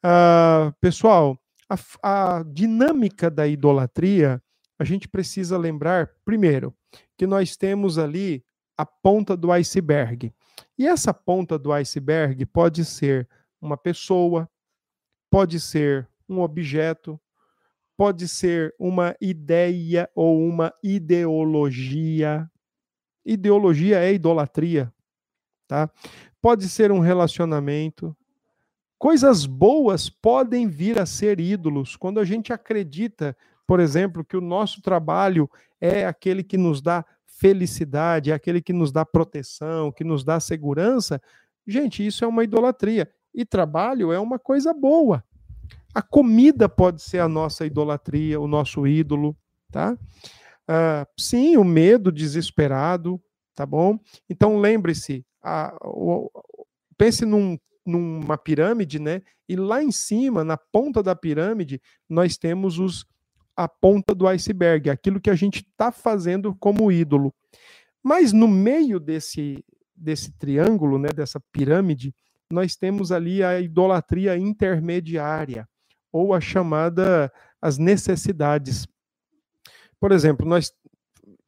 [0.03, 4.43] Uh, pessoal, a, a dinâmica da idolatria
[4.77, 6.75] a gente precisa lembrar, primeiro,
[7.17, 8.43] que nós temos ali
[8.77, 10.33] a ponta do iceberg.
[10.77, 13.29] E essa ponta do iceberg pode ser
[13.61, 14.49] uma pessoa,
[15.31, 17.17] pode ser um objeto,
[17.95, 22.51] pode ser uma ideia ou uma ideologia.
[23.25, 24.93] Ideologia é idolatria,
[25.67, 25.89] tá?
[26.41, 28.15] Pode ser um relacionamento.
[28.97, 33.35] Coisas boas podem vir a ser ídolos quando a gente acredita
[33.67, 35.49] por exemplo, que o nosso trabalho
[35.81, 40.39] é aquele que nos dá felicidade, é aquele que nos dá proteção, que nos dá
[40.39, 41.21] segurança,
[41.67, 43.09] gente, isso é uma idolatria.
[43.33, 45.23] E trabalho é uma coisa boa.
[45.93, 49.35] A comida pode ser a nossa idolatria, o nosso ídolo,
[49.71, 49.97] tá?
[50.69, 53.21] Uh, sim, o medo desesperado,
[53.53, 53.99] tá bom?
[54.29, 55.25] Então lembre-se,
[56.97, 59.21] pense num, numa pirâmide, né?
[59.47, 63.05] E lá em cima, na ponta da pirâmide, nós temos os
[63.55, 67.33] a ponta do iceberg, aquilo que a gente está fazendo como ídolo.
[68.03, 69.63] Mas no meio desse,
[69.95, 72.13] desse triângulo, né, dessa pirâmide,
[72.51, 75.67] nós temos ali a idolatria intermediária,
[76.11, 78.85] ou a chamada as necessidades.
[80.05, 80.71] Por exemplo, nós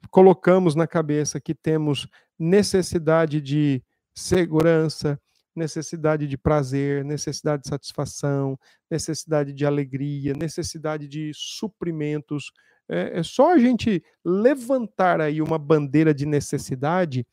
[0.09, 2.07] colocamos na cabeça que temos
[2.39, 3.83] necessidade de
[4.15, 5.21] segurança,
[5.55, 8.57] necessidade de prazer, necessidade de satisfação,
[8.89, 12.51] necessidade de alegria, necessidade de suprimentos.
[12.89, 17.27] É, é só a gente levantar aí uma bandeira de necessidade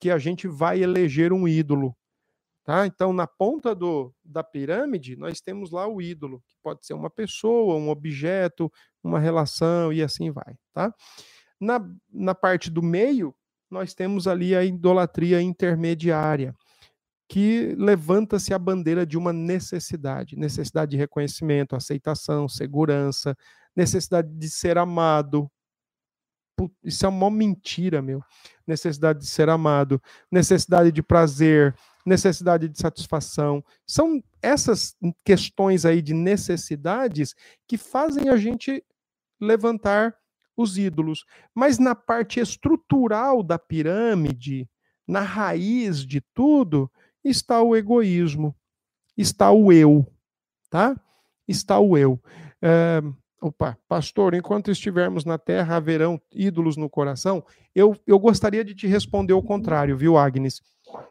[0.00, 1.96] que a gente vai eleger um ídolo.
[2.66, 2.84] Tá?
[2.84, 7.08] Então, na ponta do, da pirâmide, nós temos lá o ídolo, que pode ser uma
[7.08, 8.70] pessoa, um objeto,
[9.04, 10.56] uma relação e assim vai.
[10.72, 10.92] Tá?
[11.60, 11.80] Na,
[12.12, 13.32] na parte do meio,
[13.70, 16.52] nós temos ali a idolatria intermediária
[17.28, 23.36] que levanta-se a bandeira de uma necessidade, necessidade de reconhecimento, aceitação, segurança,
[23.76, 25.48] necessidade de ser amado.
[26.82, 28.20] isso é uma mentira, meu.
[28.66, 30.02] Necessidade de ser amado,
[30.32, 31.76] necessidade de prazer,
[32.06, 33.62] necessidade de satisfação.
[33.84, 37.34] São essas questões aí de necessidades
[37.66, 38.82] que fazem a gente
[39.40, 40.14] levantar
[40.56, 41.24] os ídolos.
[41.54, 44.68] Mas na parte estrutural da pirâmide,
[45.06, 46.90] na raiz de tudo,
[47.22, 48.54] está o egoísmo,
[49.16, 50.06] está o eu,
[50.70, 50.98] tá?
[51.46, 52.20] Está o eu.
[52.62, 53.02] É,
[53.40, 57.44] opa, pastor, enquanto estivermos na terra, haverão ídolos no coração?
[57.74, 60.60] Eu, eu gostaria de te responder o contrário, viu, Agnes?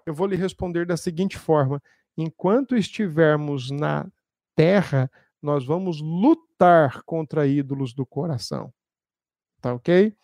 [0.06, 1.82] Eu vou lhe responder da seguinte forma:
[2.18, 4.08] enquanto estivermos na
[4.56, 5.10] terra,
[5.42, 8.74] nós vamos lutar contra ídolos do coração.
[9.62, 10.16] Tá ok?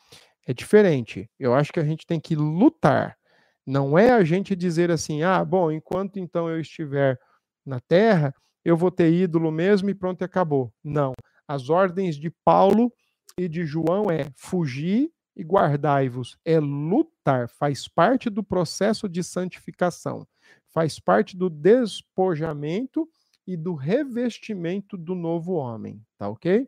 [0.48, 1.30] É diferente.
[1.40, 3.18] Eu acho que a gente tem que lutar.
[3.66, 7.20] Não é a gente dizer assim, ah, bom, enquanto então eu estiver
[7.66, 8.34] na terra,
[8.66, 10.74] eu vou ter ídolo mesmo e pronto, acabou.
[10.84, 11.14] Não.
[11.48, 12.92] As ordens de Paulo
[13.38, 16.38] e de João é fugir e guardai-vos.
[16.44, 20.28] É lutar, faz parte do processo de santificação,
[20.74, 23.08] faz parte do despojamento
[23.46, 26.68] e do revestimento do novo homem, tá ok?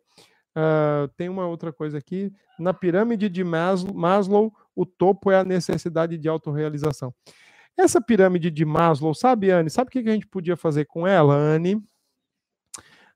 [0.55, 2.31] Uh, tem uma outra coisa aqui.
[2.59, 7.13] Na pirâmide de Maslow, o topo é a necessidade de autorrealização.
[7.75, 9.69] Essa pirâmide de Maslow, sabe, Anne?
[9.69, 11.83] Sabe o que a gente podia fazer com ela, Anne?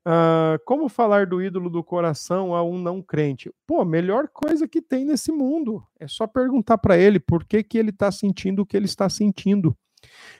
[0.08, 3.52] Uh, como falar do ídolo do coração a um não crente?
[3.68, 5.84] Pô, melhor coisa que tem nesse mundo.
[6.00, 9.10] É só perguntar para ele por que, que ele está sentindo o que ele está
[9.10, 9.76] sentindo.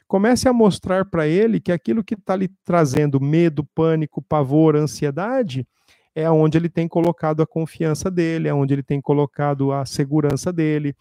[0.08, 5.68] Comece a mostrar para ele que aquilo que está lhe trazendo medo, pânico, pavor, ansiedade,
[6.16, 10.54] é onde ele tem colocado a confiança dele, é onde ele tem colocado a segurança
[10.54, 10.96] dele.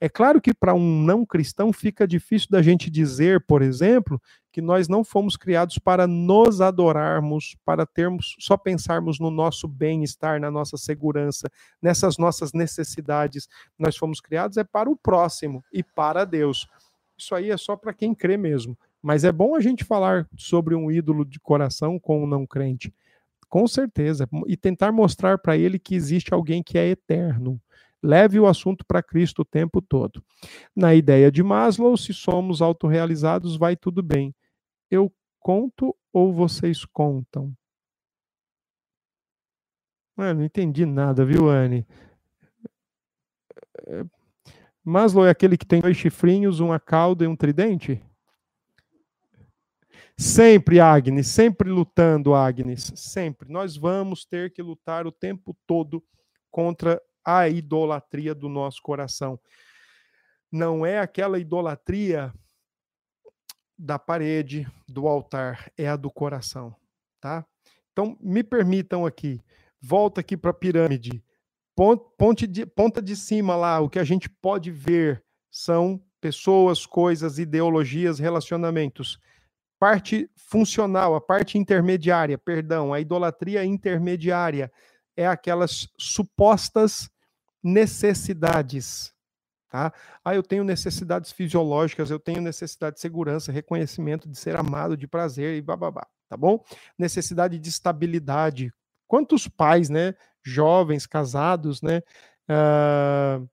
[0.00, 4.22] É claro que para um não cristão fica difícil da gente dizer, por exemplo,
[4.52, 10.38] que nós não fomos criados para nos adorarmos, para termos só pensarmos no nosso bem-estar,
[10.38, 11.50] na nossa segurança,
[11.80, 13.48] nessas nossas necessidades.
[13.78, 16.68] Nós fomos criados é para o próximo e para Deus.
[17.16, 18.76] Isso aí é só para quem crê mesmo.
[19.02, 22.94] Mas é bom a gente falar sobre um ídolo de coração com um não crente.
[23.48, 24.28] Com certeza.
[24.46, 27.60] E tentar mostrar para ele que existe alguém que é eterno.
[28.02, 30.22] Leve o assunto para Cristo o tempo todo.
[30.74, 34.34] Na ideia de Maslow, se somos autorrealizados, vai tudo bem.
[34.92, 37.56] Eu conto ou vocês contam?
[40.18, 41.86] Ah, não entendi nada, viu, Anne?
[43.86, 44.04] É,
[44.84, 48.04] Maslow é aquele que tem dois chifrinhos, uma cauda e um tridente?
[50.14, 53.50] Sempre, Agnes, sempre lutando, Agnes, sempre.
[53.50, 56.04] Nós vamos ter que lutar o tempo todo
[56.50, 59.40] contra a idolatria do nosso coração.
[60.52, 62.30] Não é aquela idolatria
[63.78, 66.74] da parede, do altar, é a do coração,
[67.20, 67.44] tá?
[67.92, 69.40] Então, me permitam aqui,
[69.80, 71.22] volta aqui para a pirâmide.
[72.18, 77.38] Ponte de, ponta de cima lá, o que a gente pode ver são pessoas, coisas,
[77.38, 79.18] ideologias, relacionamentos
[79.82, 84.70] parte funcional, a parte intermediária, perdão, a idolatria intermediária
[85.16, 87.10] é aquelas supostas
[87.60, 89.12] necessidades,
[89.72, 89.90] tá?
[90.22, 95.08] Ah, eu tenho necessidades fisiológicas, eu tenho necessidade de segurança, reconhecimento de ser amado, de
[95.08, 96.62] prazer e bababá, tá bom?
[96.98, 98.70] Necessidade de estabilidade.
[99.08, 100.14] Quantos pais, né,
[100.44, 102.02] jovens, casados, né,
[102.50, 103.48] uh,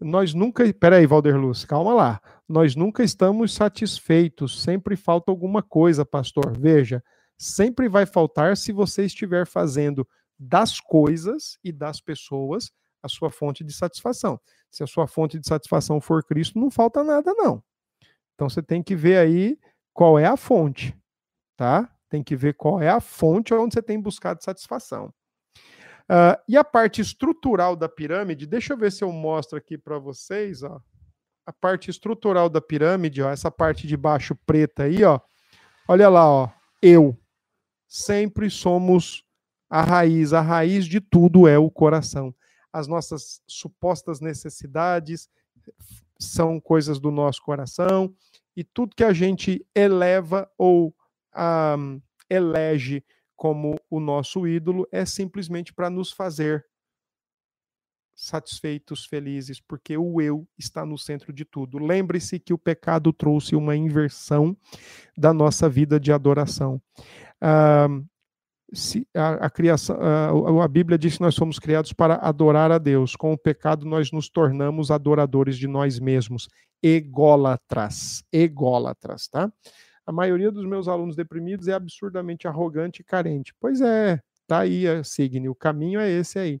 [0.00, 0.64] nós nunca.
[0.72, 2.22] Peraí, Valder Luz, calma lá.
[2.48, 6.58] Nós nunca estamos satisfeitos, sempre falta alguma coisa, pastor.
[6.58, 7.04] Veja,
[7.36, 12.72] sempre vai faltar se você estiver fazendo das coisas e das pessoas
[13.04, 14.40] a sua fonte de satisfação.
[14.70, 17.62] Se a sua fonte de satisfação for Cristo, não falta nada, não.
[18.34, 19.58] Então você tem que ver aí
[19.92, 20.96] qual é a fonte,
[21.54, 21.88] tá?
[22.08, 25.12] Tem que ver qual é a fonte onde você tem buscado satisfação.
[26.04, 29.98] Uh, e a parte estrutural da pirâmide, deixa eu ver se eu mostro aqui para
[29.98, 30.80] vocês, ó.
[31.46, 35.20] A parte estrutural da pirâmide, ó, essa parte de baixo preta aí, ó.
[35.86, 36.48] Olha lá, ó.
[36.80, 37.18] Eu.
[37.86, 39.22] Sempre somos
[39.68, 40.32] a raiz.
[40.32, 42.34] A raiz de tudo é o coração.
[42.74, 45.30] As nossas supostas necessidades
[46.18, 48.12] são coisas do nosso coração
[48.56, 50.92] e tudo que a gente eleva ou um,
[51.32, 51.76] ah,
[52.28, 53.04] elege
[53.36, 56.66] como o nosso ídolo é simplesmente para nos fazer
[58.12, 61.78] satisfeitos, felizes, porque o eu está no centro de tudo.
[61.78, 64.56] Lembre-se que o pecado trouxe uma inversão
[65.16, 66.82] da nossa vida de adoração.
[67.40, 67.86] Ah,
[68.74, 72.78] se a, a criação, a, a Bíblia diz que nós somos criados para adorar a
[72.78, 73.16] Deus.
[73.16, 76.48] Com o pecado, nós nos tornamos adoradores de nós mesmos,
[76.82, 79.50] ególatras, ególatras, tá?
[80.06, 83.54] a maioria dos meus alunos deprimidos é absurdamente arrogante e carente.
[83.58, 86.60] Pois é, tá aí Signe, o caminho é esse aí.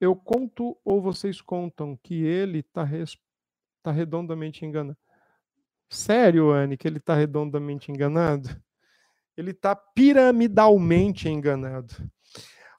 [0.00, 3.18] Eu conto ou vocês contam que ele está res...
[3.82, 4.96] tá redondamente enganado?
[5.90, 8.48] Sério, Anne, que ele está redondamente enganado?
[9.38, 11.94] Ele está piramidalmente enganado.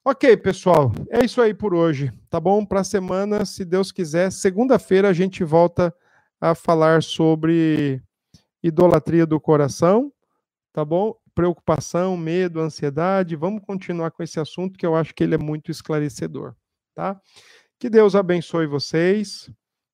[0.04, 2.66] Ok, pessoal, é isso aí por hoje, tá bom?
[2.66, 5.96] Para a semana, se Deus quiser, segunda-feira a gente volta
[6.40, 8.02] a falar sobre
[8.62, 10.12] idolatria do coração,
[10.74, 11.16] tá bom?
[11.34, 13.38] Preocupação, medo, ansiedade.
[13.38, 16.56] Vamos continuar com esse assunto que eu acho que ele é muito esclarecedor,
[16.94, 17.18] tá?
[17.80, 19.50] Que Deus abençoe vocês,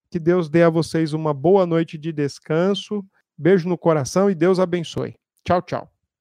[0.09, 3.05] que Deus dê a vocês uma boa noite de descanso.
[3.37, 5.15] Beijo no coração e Deus abençoe.
[5.43, 5.94] Tchau, tchau.